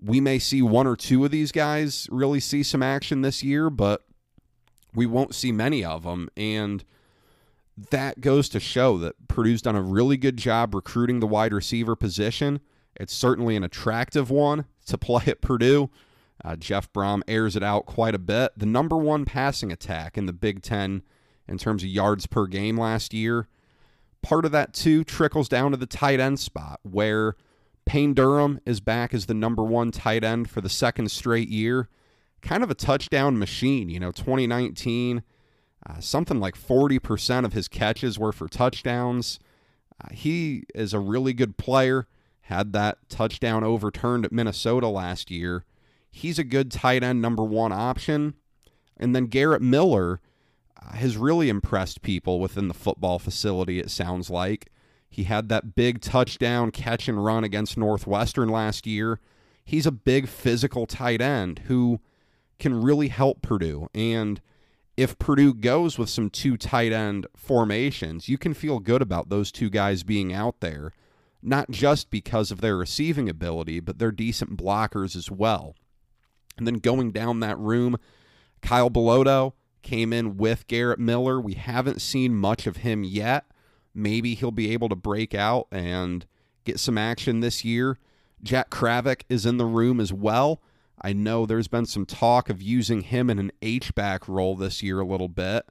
we 0.00 0.20
may 0.20 0.38
see 0.38 0.62
one 0.62 0.86
or 0.86 0.96
two 0.96 1.24
of 1.24 1.30
these 1.30 1.52
guys 1.52 2.08
really 2.10 2.40
see 2.40 2.62
some 2.62 2.82
action 2.82 3.20
this 3.20 3.42
year, 3.42 3.70
but 3.70 4.02
we 4.94 5.06
won't 5.06 5.34
see 5.34 5.52
many 5.52 5.84
of 5.84 6.02
them. 6.02 6.28
And 6.36 6.84
that 7.90 8.20
goes 8.20 8.48
to 8.50 8.60
show 8.60 8.98
that 8.98 9.28
Purdue's 9.28 9.62
done 9.62 9.76
a 9.76 9.82
really 9.82 10.16
good 10.16 10.36
job 10.36 10.74
recruiting 10.74 11.20
the 11.20 11.26
wide 11.26 11.52
receiver 11.52 11.94
position. 11.94 12.60
It's 12.96 13.14
certainly 13.14 13.56
an 13.56 13.64
attractive 13.64 14.30
one 14.30 14.66
to 14.86 14.98
play 14.98 15.24
at 15.26 15.40
Purdue. 15.40 15.90
Uh, 16.44 16.56
Jeff 16.56 16.92
Brohm 16.92 17.22
airs 17.28 17.56
it 17.56 17.62
out 17.62 17.86
quite 17.86 18.14
a 18.14 18.18
bit. 18.18 18.52
The 18.56 18.66
number 18.66 18.96
one 18.96 19.24
passing 19.24 19.70
attack 19.70 20.18
in 20.18 20.26
the 20.26 20.32
Big 20.32 20.62
Ten 20.62 21.02
in 21.46 21.58
terms 21.58 21.82
of 21.82 21.88
yards 21.88 22.26
per 22.26 22.46
game 22.46 22.78
last 22.78 23.14
year. 23.14 23.48
Part 24.22 24.44
of 24.44 24.52
that, 24.52 24.72
too, 24.72 25.04
trickles 25.04 25.48
down 25.48 25.72
to 25.72 25.76
the 25.76 25.86
tight 25.86 26.20
end 26.20 26.38
spot, 26.38 26.80
where 26.82 27.34
Payne 27.86 28.14
Durham 28.14 28.60
is 28.64 28.80
back 28.80 29.12
as 29.14 29.26
the 29.26 29.34
number 29.34 29.62
one 29.62 29.90
tight 29.90 30.24
end 30.24 30.48
for 30.48 30.60
the 30.60 30.68
second 30.68 31.10
straight 31.10 31.48
year. 31.48 31.88
Kind 32.40 32.62
of 32.62 32.70
a 32.70 32.74
touchdown 32.74 33.38
machine. 33.38 33.88
You 33.88 34.00
know, 34.00 34.12
2019, 34.12 35.22
uh, 35.88 36.00
something 36.00 36.40
like 36.40 36.56
40% 36.56 37.44
of 37.44 37.52
his 37.52 37.68
catches 37.68 38.18
were 38.18 38.32
for 38.32 38.48
touchdowns. 38.48 39.38
Uh, 40.02 40.08
he 40.12 40.64
is 40.74 40.92
a 40.92 41.00
really 41.00 41.32
good 41.32 41.56
player 41.56 42.06
had 42.42 42.72
that 42.72 42.98
touchdown 43.08 43.64
overturned 43.64 44.24
at 44.24 44.32
Minnesota 44.32 44.88
last 44.88 45.30
year. 45.30 45.64
He's 46.10 46.38
a 46.38 46.44
good 46.44 46.70
tight 46.70 47.02
end 47.02 47.22
number 47.22 47.44
one 47.44 47.72
option. 47.72 48.34
And 48.96 49.14
then 49.14 49.26
Garrett 49.26 49.62
Miller 49.62 50.20
has 50.94 51.16
really 51.16 51.48
impressed 51.48 52.02
people 52.02 52.40
within 52.40 52.68
the 52.68 52.74
football 52.74 53.18
facility, 53.18 53.78
it 53.78 53.90
sounds 53.90 54.28
like. 54.28 54.70
He 55.08 55.24
had 55.24 55.48
that 55.48 55.74
big 55.74 56.00
touchdown 56.00 56.70
catch 56.70 57.08
and 57.08 57.24
run 57.24 57.44
against 57.44 57.76
Northwestern 57.76 58.48
last 58.48 58.86
year. 58.86 59.20
He's 59.64 59.86
a 59.86 59.92
big 59.92 60.26
physical 60.26 60.86
tight 60.86 61.20
end 61.20 61.60
who 61.66 62.00
can 62.58 62.82
really 62.82 63.08
help 63.08 63.42
Purdue. 63.42 63.88
And 63.94 64.40
if 64.96 65.18
Purdue 65.18 65.54
goes 65.54 65.98
with 65.98 66.08
some 66.08 66.30
two 66.30 66.56
tight 66.56 66.92
end 66.92 67.26
formations, 67.36 68.28
you 68.28 68.38
can 68.38 68.54
feel 68.54 68.78
good 68.78 69.02
about 69.02 69.28
those 69.28 69.52
two 69.52 69.70
guys 69.70 70.02
being 70.02 70.32
out 70.32 70.60
there 70.60 70.92
not 71.42 71.70
just 71.70 72.10
because 72.10 72.50
of 72.50 72.60
their 72.60 72.76
receiving 72.76 73.28
ability, 73.28 73.80
but 73.80 73.98
they're 73.98 74.12
decent 74.12 74.56
blockers 74.56 75.16
as 75.16 75.30
well. 75.30 75.74
And 76.56 76.66
then 76.66 76.74
going 76.74 77.10
down 77.10 77.40
that 77.40 77.58
room, 77.58 77.96
Kyle 78.60 78.90
Bellotto 78.90 79.54
came 79.82 80.12
in 80.12 80.36
with 80.36 80.68
Garrett 80.68 81.00
Miller. 81.00 81.40
We 81.40 81.54
haven't 81.54 82.00
seen 82.00 82.36
much 82.36 82.66
of 82.66 82.78
him 82.78 83.02
yet. 83.02 83.46
Maybe 83.94 84.34
he'll 84.34 84.52
be 84.52 84.72
able 84.72 84.88
to 84.88 84.96
break 84.96 85.34
out 85.34 85.66
and 85.72 86.24
get 86.64 86.78
some 86.78 86.96
action 86.96 87.40
this 87.40 87.64
year. 87.64 87.98
Jack 88.42 88.70
Cravaack 88.70 89.22
is 89.28 89.44
in 89.44 89.56
the 89.56 89.66
room 89.66 89.98
as 89.98 90.12
well. 90.12 90.62
I 91.00 91.12
know 91.12 91.46
there's 91.46 91.68
been 91.68 91.86
some 91.86 92.06
talk 92.06 92.48
of 92.48 92.62
using 92.62 93.00
him 93.02 93.28
in 93.28 93.38
an 93.40 93.50
H-back 93.60 94.28
role 94.28 94.54
this 94.54 94.82
year 94.82 95.00
a 95.00 95.06
little 95.06 95.28
bit. 95.28 95.64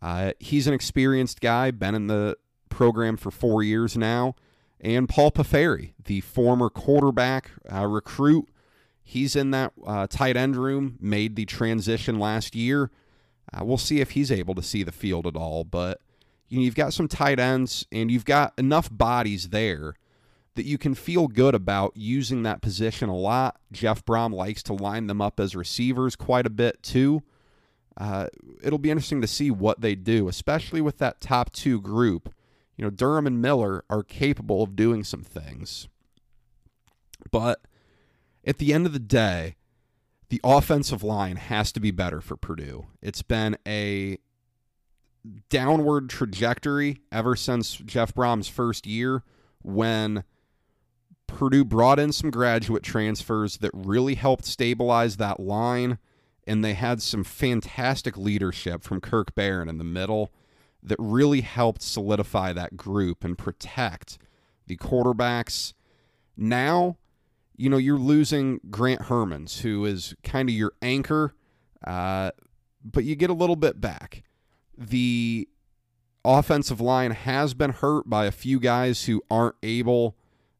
Uh, 0.00 0.32
he's 0.40 0.66
an 0.66 0.72
experienced 0.72 1.40
guy, 1.40 1.70
been 1.70 1.94
in 1.94 2.06
the 2.06 2.36
program 2.70 3.18
for 3.18 3.30
four 3.30 3.62
years 3.62 3.96
now 3.96 4.34
and 4.82 5.08
Paul 5.08 5.30
Piferi, 5.30 5.92
the 6.04 6.20
former 6.20 6.68
quarterback 6.68 7.52
uh, 7.72 7.86
recruit. 7.86 8.48
He's 9.02 9.36
in 9.36 9.52
that 9.52 9.72
uh, 9.86 10.08
tight 10.08 10.36
end 10.36 10.56
room, 10.56 10.98
made 11.00 11.36
the 11.36 11.44
transition 11.44 12.18
last 12.18 12.56
year. 12.56 12.90
Uh, 13.52 13.64
we'll 13.64 13.78
see 13.78 14.00
if 14.00 14.12
he's 14.12 14.32
able 14.32 14.54
to 14.56 14.62
see 14.62 14.82
the 14.82 14.92
field 14.92 15.26
at 15.26 15.36
all. 15.36 15.64
But 15.64 16.00
you 16.48 16.58
know, 16.58 16.64
you've 16.64 16.74
got 16.74 16.92
some 16.92 17.08
tight 17.08 17.38
ends, 17.38 17.86
and 17.92 18.10
you've 18.10 18.24
got 18.24 18.52
enough 18.58 18.88
bodies 18.90 19.50
there 19.50 19.94
that 20.54 20.66
you 20.66 20.76
can 20.76 20.94
feel 20.94 21.28
good 21.28 21.54
about 21.54 21.96
using 21.96 22.42
that 22.42 22.60
position 22.60 23.08
a 23.08 23.16
lot. 23.16 23.58
Jeff 23.70 24.04
Brohm 24.04 24.34
likes 24.34 24.62
to 24.64 24.74
line 24.74 25.06
them 25.06 25.22
up 25.22 25.40
as 25.40 25.56
receivers 25.56 26.16
quite 26.16 26.46
a 26.46 26.50
bit 26.50 26.82
too. 26.82 27.22
Uh, 27.96 28.26
it'll 28.62 28.78
be 28.78 28.90
interesting 28.90 29.20
to 29.20 29.26
see 29.26 29.50
what 29.50 29.80
they 29.80 29.94
do, 29.94 30.28
especially 30.28 30.80
with 30.80 30.98
that 30.98 31.20
top 31.20 31.52
two 31.52 31.80
group 31.80 32.34
you 32.82 32.88
know, 32.88 32.90
Durham 32.90 33.28
and 33.28 33.40
Miller 33.40 33.84
are 33.88 34.02
capable 34.02 34.60
of 34.64 34.74
doing 34.74 35.04
some 35.04 35.22
things. 35.22 35.86
But 37.30 37.60
at 38.44 38.58
the 38.58 38.74
end 38.74 38.86
of 38.86 38.92
the 38.92 38.98
day, 38.98 39.54
the 40.30 40.40
offensive 40.42 41.04
line 41.04 41.36
has 41.36 41.70
to 41.70 41.78
be 41.78 41.92
better 41.92 42.20
for 42.20 42.36
Purdue. 42.36 42.86
It's 43.00 43.22
been 43.22 43.56
a 43.64 44.18
downward 45.48 46.10
trajectory 46.10 47.02
ever 47.12 47.36
since 47.36 47.76
Jeff 47.76 48.12
Brohm's 48.14 48.48
first 48.48 48.84
year 48.84 49.22
when 49.62 50.24
Purdue 51.28 51.64
brought 51.64 52.00
in 52.00 52.10
some 52.10 52.32
graduate 52.32 52.82
transfers 52.82 53.58
that 53.58 53.70
really 53.72 54.16
helped 54.16 54.44
stabilize 54.44 55.18
that 55.18 55.38
line. 55.38 55.98
And 56.48 56.64
they 56.64 56.74
had 56.74 57.00
some 57.00 57.22
fantastic 57.22 58.16
leadership 58.16 58.82
from 58.82 59.00
Kirk 59.00 59.36
Barron 59.36 59.68
in 59.68 59.78
the 59.78 59.84
middle 59.84 60.32
that 60.82 60.96
really 60.98 61.42
helped 61.42 61.82
solidify 61.82 62.52
that 62.52 62.76
group 62.76 63.24
and 63.24 63.38
protect 63.38 64.18
the 64.66 64.76
quarterbacks. 64.76 65.74
Now, 66.36 66.96
you 67.56 67.70
know, 67.70 67.76
you're 67.76 67.98
losing 67.98 68.60
Grant 68.70 69.02
Hermans, 69.02 69.60
who 69.60 69.84
is 69.84 70.14
kind 70.24 70.48
of 70.48 70.54
your 70.54 70.72
anchor, 70.82 71.34
uh, 71.86 72.32
but 72.84 73.04
you 73.04 73.14
get 73.14 73.30
a 73.30 73.34
little 73.34 73.56
bit 73.56 73.80
back. 73.80 74.24
The 74.76 75.48
offensive 76.24 76.80
line 76.80 77.10
has 77.12 77.54
been 77.54 77.70
hurt 77.70 78.08
by 78.08 78.26
a 78.26 78.32
few 78.32 78.58
guys 78.58 79.04
who 79.04 79.22
aren't 79.30 79.56
able 79.62 80.16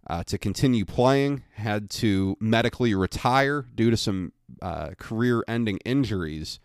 uh, 0.08 0.22
to 0.24 0.38
continue 0.38 0.85
playing, 0.85 1.42
had 1.54 1.88
to 1.88 2.37
medically 2.40 2.94
retire 2.94 3.66
due 3.74 3.90
to 3.90 3.96
some 3.96 4.32
uh, 4.61 4.90
career 4.98 5.42
ending 5.48 5.78
injuries. 5.85 6.61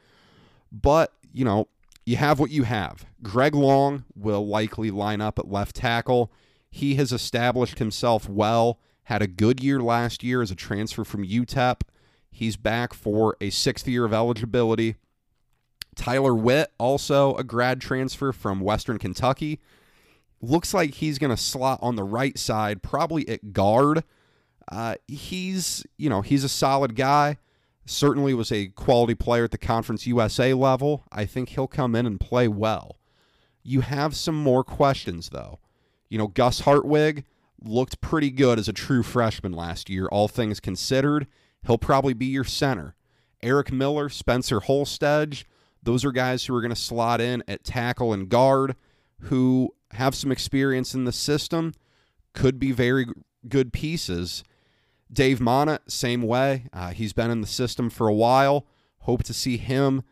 But, 0.71 1.13
you 1.31 1.45
know, 1.45 1.67
you 2.07 2.15
have 2.15 2.39
what 2.39 2.51
you 2.51 2.63
have. 2.63 3.05
Greg 3.21 3.53
Long 3.53 4.05
will 4.15 4.47
likely 4.47 4.89
line 4.91 5.19
up 5.19 5.37
at 5.37 5.51
left 5.51 5.75
tackle. 5.75 6.31
He 6.71 6.95
has 6.95 7.11
established 7.11 7.79
himself 7.79 8.29
well, 8.29 8.79
had 9.03 9.21
a 9.21 9.27
good 9.27 9.61
year 9.61 9.81
last 9.81 10.23
year 10.23 10.41
as 10.41 10.49
a 10.49 10.55
transfer 10.55 11.03
from 11.03 11.25
UTEP. 11.25 11.81
He's 12.31 12.55
back 12.55 12.93
for 12.93 13.35
a 13.41 13.49
sixth 13.49 13.89
year 13.89 14.05
of 14.05 14.13
eligibility. 14.13 14.95
Tyler 15.97 16.33
Witt, 16.33 16.71
also 16.77 17.35
a 17.35 17.43
grad 17.43 17.81
transfer 17.81 18.31
from 18.31 18.61
Western 18.61 18.99
Kentucky. 18.99 19.59
Looks 20.41 20.73
like 20.73 20.93
he's 20.93 21.19
going 21.19 21.35
to 21.35 21.41
slot 21.41 21.79
on 21.81 21.97
the 21.97 22.05
right 22.05 22.37
side, 22.37 22.81
probably 22.81 23.27
at 23.27 23.51
guard. 23.51 24.05
Uh, 24.71 24.95
he's, 25.09 25.85
you 25.97 26.09
know, 26.09 26.21
he's 26.21 26.45
a 26.45 26.49
solid 26.49 26.95
guy. 26.95 27.37
Certainly 27.89 28.33
was 28.33 28.51
a 28.51 28.67
quality 28.67 29.15
player 29.15 29.45
at 29.45 29.51
the 29.51 29.57
Conference 29.57 30.05
USA 30.05 30.53
level. 30.53 31.05
I 31.11 31.25
think 31.25 31.49
he'll 31.49 31.67
come 31.67 31.95
in 31.95 32.05
and 32.05 32.19
play 32.19 32.47
well. 32.47 32.97
You 33.63 33.81
have 33.81 34.15
some 34.15 34.35
more 34.35 34.63
questions, 34.63 35.29
though. 35.29 35.59
You 36.09 36.17
know, 36.17 36.27
Gus 36.27 36.61
Hartwig 36.61 37.23
looked 37.63 38.01
pretty 38.01 38.29
good 38.29 38.59
as 38.59 38.67
a 38.67 38.73
true 38.73 39.03
freshman 39.03 39.53
last 39.53 39.89
year, 39.89 40.07
all 40.07 40.27
things 40.27 40.59
considered. 40.59 41.27
He'll 41.65 41.77
probably 41.77 42.13
be 42.13 42.25
your 42.25 42.43
center. 42.43 42.95
Eric 43.41 43.71
Miller, 43.71 44.09
Spencer 44.09 44.59
Holstege, 44.59 45.45
those 45.81 46.03
are 46.03 46.11
guys 46.11 46.45
who 46.45 46.55
are 46.55 46.61
going 46.61 46.73
to 46.73 46.75
slot 46.75 47.21
in 47.21 47.41
at 47.47 47.63
tackle 47.63 48.11
and 48.11 48.27
guard 48.27 48.75
who 49.21 49.73
have 49.91 50.13
some 50.13 50.31
experience 50.31 50.93
in 50.93 51.05
the 51.05 51.11
system, 51.13 51.73
could 52.33 52.59
be 52.59 52.73
very 52.73 53.05
good 53.47 53.71
pieces. 53.71 54.43
Dave 55.11 55.39
Monnett, 55.39 55.79
same 55.87 56.21
way. 56.21 56.65
Uh, 56.73 56.89
he's 56.89 57.13
been 57.13 57.31
in 57.31 57.41
the 57.41 57.47
system 57.47 57.89
for 57.89 58.07
a 58.07 58.13
while. 58.13 58.65
Hope 58.99 59.23
to 59.23 59.33
see 59.33 59.57
him 59.57 60.03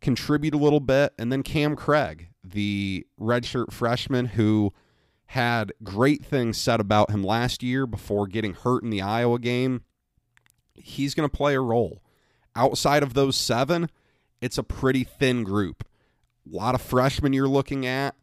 contribute 0.00 0.54
a 0.54 0.58
little 0.58 0.80
bit. 0.80 1.12
And 1.18 1.30
then 1.30 1.42
Cam 1.42 1.76
Craig, 1.76 2.28
the 2.42 3.06
redshirt 3.18 3.72
freshman 3.72 4.26
who 4.26 4.72
had 5.26 5.72
great 5.84 6.24
things 6.24 6.58
said 6.58 6.80
about 6.80 7.10
him 7.10 7.22
last 7.22 7.62
year 7.62 7.86
before 7.86 8.26
getting 8.26 8.54
hurt 8.54 8.82
in 8.82 8.90
the 8.90 9.00
Iowa 9.00 9.38
game. 9.38 9.82
He's 10.74 11.14
going 11.14 11.28
to 11.28 11.36
play 11.36 11.54
a 11.54 11.60
role. 11.60 12.02
Outside 12.56 13.04
of 13.04 13.14
those 13.14 13.36
seven, 13.36 13.90
it's 14.40 14.58
a 14.58 14.64
pretty 14.64 15.04
thin 15.04 15.44
group. 15.44 15.84
A 16.50 16.56
lot 16.56 16.74
of 16.74 16.82
freshmen 16.82 17.32
you're 17.32 17.46
looking 17.46 17.86
at, 17.86 18.16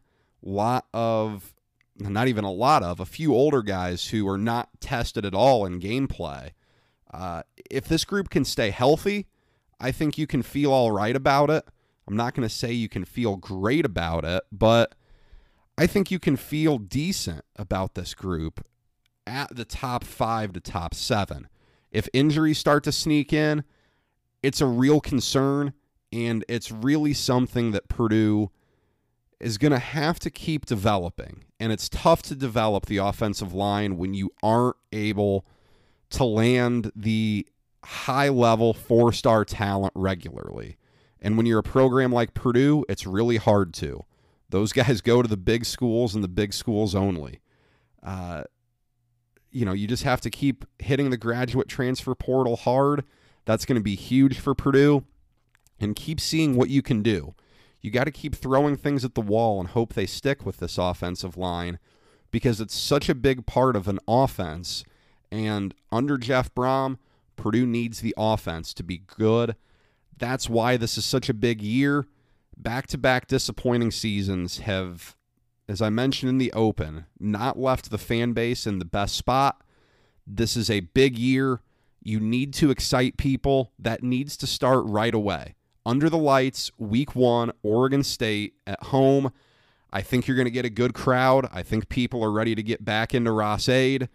a 0.44 0.48
lot 0.48 0.86
of, 0.92 1.54
not 1.98 2.28
even 2.28 2.44
a 2.44 2.52
lot 2.52 2.82
of, 2.82 3.00
a 3.00 3.06
few 3.06 3.34
older 3.34 3.62
guys 3.62 4.08
who 4.08 4.28
are 4.28 4.38
not 4.38 4.68
tested 4.80 5.24
at 5.24 5.34
all 5.34 5.66
in 5.66 5.80
gameplay. 5.80 6.50
Uh, 7.12 7.42
if 7.70 7.86
this 7.86 8.04
group 8.04 8.30
can 8.30 8.44
stay 8.44 8.70
healthy, 8.70 9.26
I 9.80 9.92
think 9.92 10.18
you 10.18 10.26
can 10.26 10.42
feel 10.42 10.72
all 10.72 10.92
right 10.92 11.16
about 11.16 11.50
it. 11.50 11.64
I'm 12.06 12.16
not 12.16 12.34
going 12.34 12.48
to 12.48 12.54
say 12.54 12.72
you 12.72 12.88
can 12.88 13.04
feel 13.04 13.36
great 13.36 13.84
about 13.84 14.24
it, 14.24 14.42
but 14.50 14.94
I 15.76 15.86
think 15.86 16.10
you 16.10 16.18
can 16.18 16.36
feel 16.36 16.78
decent 16.78 17.44
about 17.56 17.94
this 17.94 18.14
group 18.14 18.64
at 19.26 19.54
the 19.54 19.64
top 19.64 20.04
five 20.04 20.52
to 20.54 20.60
top 20.60 20.94
seven. 20.94 21.48
If 21.90 22.08
injuries 22.12 22.58
start 22.58 22.84
to 22.84 22.92
sneak 22.92 23.32
in, 23.32 23.64
it's 24.42 24.60
a 24.60 24.66
real 24.66 25.00
concern, 25.00 25.72
and 26.12 26.44
it's 26.48 26.70
really 26.70 27.12
something 27.12 27.72
that 27.72 27.88
Purdue 27.88 28.50
is 29.40 29.58
going 29.58 29.72
to 29.72 29.78
have 29.78 30.18
to 30.20 30.30
keep 30.30 30.66
developing. 30.66 31.44
And 31.60 31.72
it's 31.72 31.88
tough 31.88 32.22
to 32.22 32.34
develop 32.34 32.86
the 32.86 32.96
offensive 32.98 33.52
line 33.52 33.96
when 33.96 34.14
you 34.14 34.32
aren't 34.42 34.76
able 34.92 35.46
to 36.10 36.24
land 36.24 36.92
the 36.96 37.46
high 37.84 38.28
level 38.28 38.74
four 38.74 39.12
star 39.12 39.44
talent 39.44 39.92
regularly. 39.94 40.76
And 41.20 41.36
when 41.36 41.46
you're 41.46 41.58
a 41.58 41.64
program 41.64 42.12
like 42.12 42.34
Purdue, 42.34 42.84
it's 42.88 43.06
really 43.06 43.36
hard 43.36 43.74
to. 43.74 44.04
Those 44.48 44.72
guys 44.72 45.00
go 45.02 45.22
to 45.22 45.28
the 45.28 45.36
big 45.36 45.64
schools 45.64 46.14
and 46.14 46.22
the 46.22 46.28
big 46.28 46.52
schools 46.52 46.94
only. 46.94 47.40
Uh, 48.02 48.44
you 49.50 49.64
know, 49.64 49.72
you 49.72 49.86
just 49.86 50.02
have 50.02 50.20
to 50.22 50.30
keep 50.30 50.64
hitting 50.78 51.10
the 51.10 51.16
graduate 51.16 51.68
transfer 51.68 52.14
portal 52.14 52.56
hard. 52.56 53.04
That's 53.44 53.64
going 53.64 53.78
to 53.78 53.82
be 53.82 53.94
huge 53.94 54.38
for 54.38 54.54
Purdue. 54.54 55.04
And 55.80 55.94
keep 55.94 56.20
seeing 56.20 56.56
what 56.56 56.70
you 56.70 56.82
can 56.82 57.02
do. 57.02 57.34
You 57.80 57.90
got 57.90 58.04
to 58.04 58.10
keep 58.10 58.34
throwing 58.34 58.76
things 58.76 59.04
at 59.04 59.14
the 59.14 59.20
wall 59.20 59.60
and 59.60 59.68
hope 59.68 59.94
they 59.94 60.06
stick 60.06 60.44
with 60.44 60.58
this 60.58 60.78
offensive 60.78 61.36
line 61.36 61.78
because 62.30 62.60
it's 62.60 62.76
such 62.76 63.08
a 63.08 63.14
big 63.14 63.46
part 63.46 63.76
of 63.76 63.88
an 63.88 64.00
offense. 64.08 64.84
And 65.30 65.74
under 65.92 66.18
Jeff 66.18 66.54
Brohm, 66.54 66.98
Purdue 67.36 67.66
needs 67.66 68.00
the 68.00 68.14
offense 68.16 68.74
to 68.74 68.82
be 68.82 69.02
good. 69.06 69.54
That's 70.16 70.48
why 70.50 70.76
this 70.76 70.98
is 70.98 71.04
such 71.04 71.28
a 71.28 71.34
big 71.34 71.62
year. 71.62 72.06
Back 72.56 72.88
to 72.88 72.98
back 72.98 73.28
disappointing 73.28 73.92
seasons 73.92 74.58
have, 74.58 75.14
as 75.68 75.80
I 75.80 75.90
mentioned 75.90 76.30
in 76.30 76.38
the 76.38 76.52
open, 76.52 77.06
not 77.20 77.58
left 77.58 77.90
the 77.90 77.98
fan 77.98 78.32
base 78.32 78.66
in 78.66 78.80
the 78.80 78.84
best 78.84 79.14
spot. 79.14 79.62
This 80.26 80.56
is 80.56 80.68
a 80.68 80.80
big 80.80 81.16
year. 81.16 81.60
You 82.02 82.18
need 82.18 82.52
to 82.54 82.70
excite 82.72 83.16
people. 83.16 83.72
That 83.78 84.02
needs 84.02 84.36
to 84.38 84.46
start 84.48 84.84
right 84.86 85.14
away 85.14 85.54
under 85.88 86.10
the 86.10 86.18
lights, 86.18 86.70
week 86.76 87.14
one, 87.16 87.50
Oregon 87.62 88.04
State 88.04 88.52
at 88.66 88.82
home. 88.84 89.32
I 89.90 90.02
think 90.02 90.28
you're 90.28 90.36
going 90.36 90.44
to 90.44 90.50
get 90.50 90.66
a 90.66 90.70
good 90.70 90.92
crowd. 90.92 91.48
I 91.50 91.62
think 91.62 91.88
people 91.88 92.22
are 92.22 92.30
ready 92.30 92.54
to 92.54 92.62
get 92.62 92.84
back 92.84 93.14
into 93.14 93.32
Ross-Ade. 93.32 94.10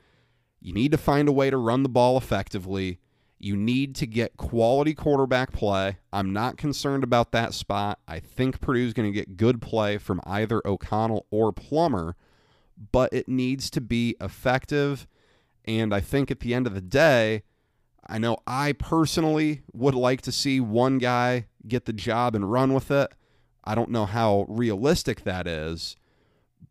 You 0.62 0.72
need 0.72 0.92
to 0.92 1.00
find 1.00 1.28
a 1.28 1.32
way 1.32 1.50
to 1.50 1.58
run 1.58 1.82
the 1.82 1.90
ball 1.90 2.16
effectively. 2.16 3.00
You 3.40 3.58
need 3.58 3.96
to 3.96 4.06
get 4.06 4.38
quality 4.38 4.94
quarterback 4.94 5.52
play. 5.52 5.98
I'm 6.14 6.32
not 6.32 6.58
concerned 6.58 7.04
about 7.04 7.32
that 7.32 7.56
spot. 7.56 7.98
I 8.08 8.20
think 8.20 8.62
Purdue's 8.62 8.94
going 8.94 9.12
to 9.12 9.20
get 9.20 9.36
good 9.36 9.60
play 9.60 9.98
from 9.98 10.22
either 10.26 10.62
O'Connell 10.68 11.26
or 11.32 11.52
Plummer, 11.52 12.16
but 12.92 13.12
it 13.12 13.28
needs 13.28 13.72
to 13.72 13.82
be 13.82 14.16
effective. 14.22 15.08
And 15.66 15.92
I 15.92 16.02
think 16.02 16.30
at 16.30 16.42
the 16.42 16.54
end 16.54 16.68
of 16.68 16.76
the 16.76 16.82
day, 16.82 17.42
I 18.08 18.18
know 18.18 18.38
I 18.46 18.74
personally 18.74 19.62
would 19.72 19.96
like 19.96 20.22
to 20.22 20.32
see 20.32 20.60
one 20.60 20.98
guy 20.98 21.48
get 21.68 21.86
the 21.86 21.94
job 21.94 22.36
and 22.36 22.52
run 22.52 22.74
with 22.74 22.92
it. 22.92 23.12
I 23.64 23.76
don't 23.76 23.92
know 23.92 24.06
how 24.06 24.46
realistic 24.50 25.24
that 25.24 25.48
is, 25.48 25.96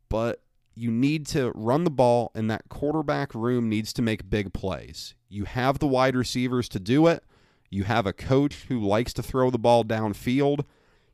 but 0.08 0.42
you 0.74 0.90
need 0.90 1.26
to 1.28 1.52
run 1.54 1.84
the 1.84 1.90
ball, 1.90 2.30
and 2.34 2.50
that 2.50 2.68
quarterback 2.68 3.34
room 3.34 3.68
needs 3.68 3.92
to 3.94 4.02
make 4.02 4.30
big 4.30 4.52
plays. 4.52 5.14
You 5.28 5.44
have 5.44 5.78
the 5.78 5.86
wide 5.86 6.16
receivers 6.16 6.68
to 6.70 6.80
do 6.80 7.06
it. 7.06 7.24
You 7.70 7.84
have 7.84 8.06
a 8.06 8.12
coach 8.12 8.66
who 8.68 8.80
likes 8.80 9.12
to 9.14 9.22
throw 9.22 9.50
the 9.50 9.58
ball 9.58 9.84
downfield. 9.84 10.64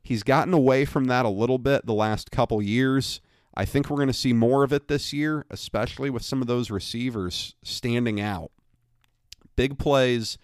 He's 0.03 0.23
gotten 0.23 0.53
away 0.53 0.85
from 0.85 1.05
that 1.05 1.25
a 1.25 1.29
little 1.29 1.57
bit 1.57 1.85
the 1.85 1.93
last 1.93 2.31
couple 2.31 2.61
years. 2.61 3.21
I 3.55 3.65
think 3.65 3.89
we're 3.89 3.97
going 3.97 4.07
to 4.07 4.13
see 4.13 4.33
more 4.33 4.63
of 4.63 4.73
it 4.73 4.87
this 4.87 5.11
year, 5.13 5.45
especially 5.49 6.09
with 6.09 6.23
some 6.23 6.41
of 6.41 6.47
those 6.47 6.69
receivers 6.69 7.55
standing 7.63 8.19
out. 8.19 8.51
Big 9.59 9.77
plays 9.77 10.37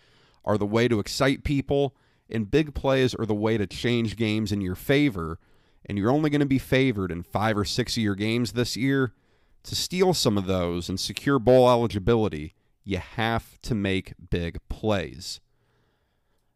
are 0.43 0.57
the 0.57 0.65
way 0.65 0.89
to 0.89 0.99
excite 0.99 1.45
people, 1.45 1.95
and 2.29 2.51
big 2.51 2.73
plays 2.73 3.15
are 3.15 3.25
the 3.25 3.33
way 3.33 3.57
to 3.57 3.65
change 3.65 4.17
games 4.17 4.51
in 4.51 4.59
your 4.59 4.75
favor. 4.75 5.39
And 5.85 5.97
you're 5.97 6.11
only 6.11 6.29
going 6.29 6.41
to 6.41 6.45
be 6.45 6.59
favored 6.59 7.13
in 7.13 7.23
five 7.23 7.57
or 7.57 7.63
six 7.63 7.95
of 7.95 8.03
your 8.03 8.15
games 8.15 8.51
this 8.51 8.75
year. 8.75 9.13
To 9.63 9.73
steal 9.73 10.13
some 10.13 10.37
of 10.37 10.47
those 10.47 10.89
and 10.89 10.99
secure 10.99 11.39
bowl 11.39 11.69
eligibility, 11.69 12.55
you 12.83 12.97
have 12.97 13.57
to 13.61 13.73
make 13.73 14.15
big 14.29 14.59
plays. 14.67 15.39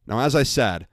Now, 0.06 0.20
as 0.20 0.36
I 0.36 0.44
said, 0.44 0.86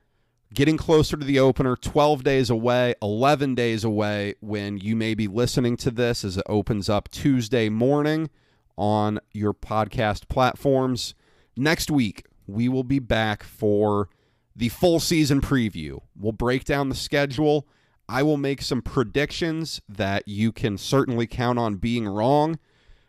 getting 0.55 0.77
closer 0.77 1.17
to 1.17 1.27
the 1.27 1.41
opener, 1.41 1.75
12 1.75 2.23
days 2.23 2.49
away, 2.49 2.95
11 3.03 3.57
days 3.57 3.83
away 3.83 4.37
when 4.39 4.79
you 4.79 4.95
may 4.95 5.15
be 5.15 5.27
listening 5.27 5.77
to 5.79 5.91
this 5.91 6.23
as 6.23 6.37
it 6.37 6.47
opens 6.49 6.89
up 6.89 7.11
Tuesday 7.11 7.69
morning 7.69 8.31
on 8.77 9.19
your 9.33 9.53
podcast 9.53 10.29
platforms. 10.29 11.17
Next 11.57 11.91
week, 11.91 12.27
we 12.47 12.69
will 12.69 12.85
be 12.85 12.99
back 12.99 13.43
for 13.43 14.09
the 14.55 14.69
full 14.69 15.01
season 15.01 15.41
preview. 15.41 16.01
We'll 16.19 16.33
break 16.33 16.65
down 16.65 16.89
the 16.89 16.95
schedule. 16.95 17.67
I 18.09 18.23
will 18.23 18.37
make 18.37 18.63
some 18.63 18.83
predictions 18.83 19.81
that 19.89 20.29
you 20.29 20.53
can 20.53 20.79
certainly 20.79 21.27
count 21.27 21.59
on 21.59 21.77
being 21.77 22.07
wrong. 22.07 22.59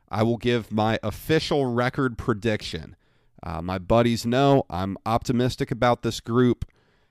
I 0.09 0.23
will 0.23 0.37
give 0.37 0.71
my 0.71 0.97
official 1.03 1.65
record 1.65 2.17
prediction. 2.17 2.95
Uh, 3.43 3.61
my 3.61 3.77
buddies 3.77 4.25
know 4.25 4.63
I'm 4.69 4.97
optimistic 5.05 5.69
about 5.69 6.01
this 6.01 6.19
group. 6.19 6.65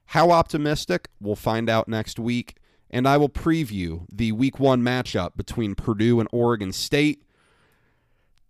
How 0.06 0.30
optimistic? 0.30 1.08
We'll 1.20 1.36
find 1.36 1.70
out 1.70 1.88
next 1.88 2.18
week. 2.18 2.56
And 2.90 3.06
I 3.06 3.16
will 3.16 3.28
preview 3.28 4.06
the 4.12 4.32
week 4.32 4.58
one 4.58 4.82
matchup 4.82 5.36
between 5.36 5.74
Purdue 5.74 6.20
and 6.20 6.28
Oregon 6.32 6.72
State. 6.72 7.22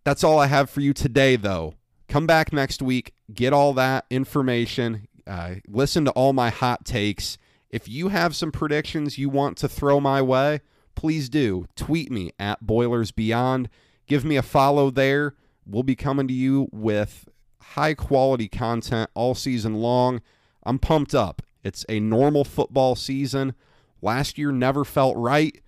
That's 0.05 0.23
all 0.23 0.39
I 0.39 0.47
have 0.47 0.71
for 0.71 0.81
you 0.81 0.93
today, 0.93 1.37
though. 1.37 1.75
Come 2.09 2.27
back 2.27 2.53
next 2.53 2.81
week, 2.83 3.15
get 3.33 3.53
all 3.53 3.73
that 3.75 4.07
information, 4.11 5.09
uh, 5.27 5.57
listen 5.67 6.05
to 6.05 6.11
all 6.13 6.33
my 6.33 6.51
hot 6.51 6.85
takes. 6.85 7.37
If 7.69 7.89
you 7.89 8.09
have 8.09 8.37
some 8.37 8.53
predictions 8.53 9.19
you 9.19 9.29
want 9.29 9.57
to 9.59 9.69
throw 9.69 9.99
my 9.99 10.23
way, 10.23 10.61
please 10.95 11.29
do. 11.29 11.67
Tweet 11.75 12.11
me 12.11 12.33
at 12.39 12.65
Boilers 12.67 13.11
Beyond. 13.11 13.69
Give 14.07 14.25
me 14.25 14.37
a 14.37 14.43
follow 14.43 14.91
there. 14.91 15.35
We'll 15.67 15.83
be 15.83 15.97
coming 15.97 16.29
to 16.29 16.35
you 16.35 16.69
with 16.73 17.29
high 17.61 17.95
quality 17.95 18.49
content 18.49 19.11
all 19.15 19.35
season 19.35 19.75
long. 19.75 20.23
I'm 20.65 20.79
pumped 20.79 21.15
up. 21.15 21.43
It's 21.65 21.85
a 21.89 21.99
normal 21.99 22.45
football 22.45 22.95
season. 22.95 23.55
Last 24.01 24.39
year 24.39 24.53
never 24.53 24.85
felt 24.85 25.17
right, 25.17 25.61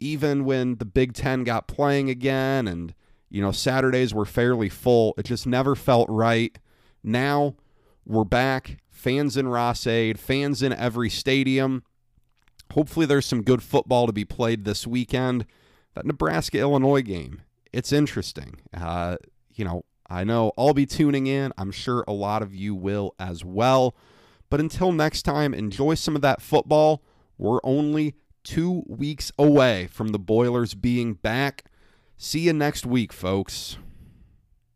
even 0.00 0.44
when 0.44 0.76
the 0.76 0.84
Big 0.84 1.12
Ten 1.12 1.44
got 1.44 1.68
playing 1.68 2.10
again 2.10 2.66
and 2.66 2.92
you 3.28 3.42
know, 3.42 3.52
Saturdays 3.52 4.14
were 4.14 4.24
fairly 4.24 4.68
full. 4.68 5.14
It 5.18 5.24
just 5.24 5.46
never 5.46 5.74
felt 5.74 6.08
right. 6.08 6.56
Now 7.02 7.56
we're 8.04 8.24
back. 8.24 8.78
Fans 8.90 9.36
in 9.36 9.48
Ross-Ade, 9.48 10.18
fans 10.18 10.62
in 10.62 10.72
every 10.72 11.10
stadium. 11.10 11.82
Hopefully, 12.72 13.06
there's 13.06 13.26
some 13.26 13.42
good 13.42 13.62
football 13.62 14.06
to 14.06 14.12
be 14.12 14.24
played 14.24 14.64
this 14.64 14.86
weekend. 14.86 15.46
That 15.94 16.06
Nebraska 16.06 16.58
Illinois 16.58 17.02
game, 17.02 17.42
it's 17.72 17.92
interesting. 17.92 18.60
Uh, 18.74 19.16
you 19.54 19.64
know, 19.64 19.84
I 20.08 20.24
know 20.24 20.52
I'll 20.56 20.74
be 20.74 20.86
tuning 20.86 21.26
in. 21.26 21.52
I'm 21.56 21.72
sure 21.72 22.04
a 22.06 22.12
lot 22.12 22.42
of 22.42 22.54
you 22.54 22.74
will 22.74 23.14
as 23.18 23.44
well. 23.44 23.94
But 24.50 24.60
until 24.60 24.92
next 24.92 25.22
time, 25.22 25.54
enjoy 25.54 25.94
some 25.94 26.14
of 26.14 26.22
that 26.22 26.40
football. 26.40 27.02
We're 27.38 27.60
only 27.64 28.14
two 28.44 28.84
weeks 28.86 29.32
away 29.38 29.88
from 29.88 30.08
the 30.08 30.18
Boilers 30.18 30.74
being 30.74 31.14
back. 31.14 31.64
See 32.18 32.40
you 32.40 32.54
next 32.54 32.86
week, 32.86 33.12
folks. 33.12 33.76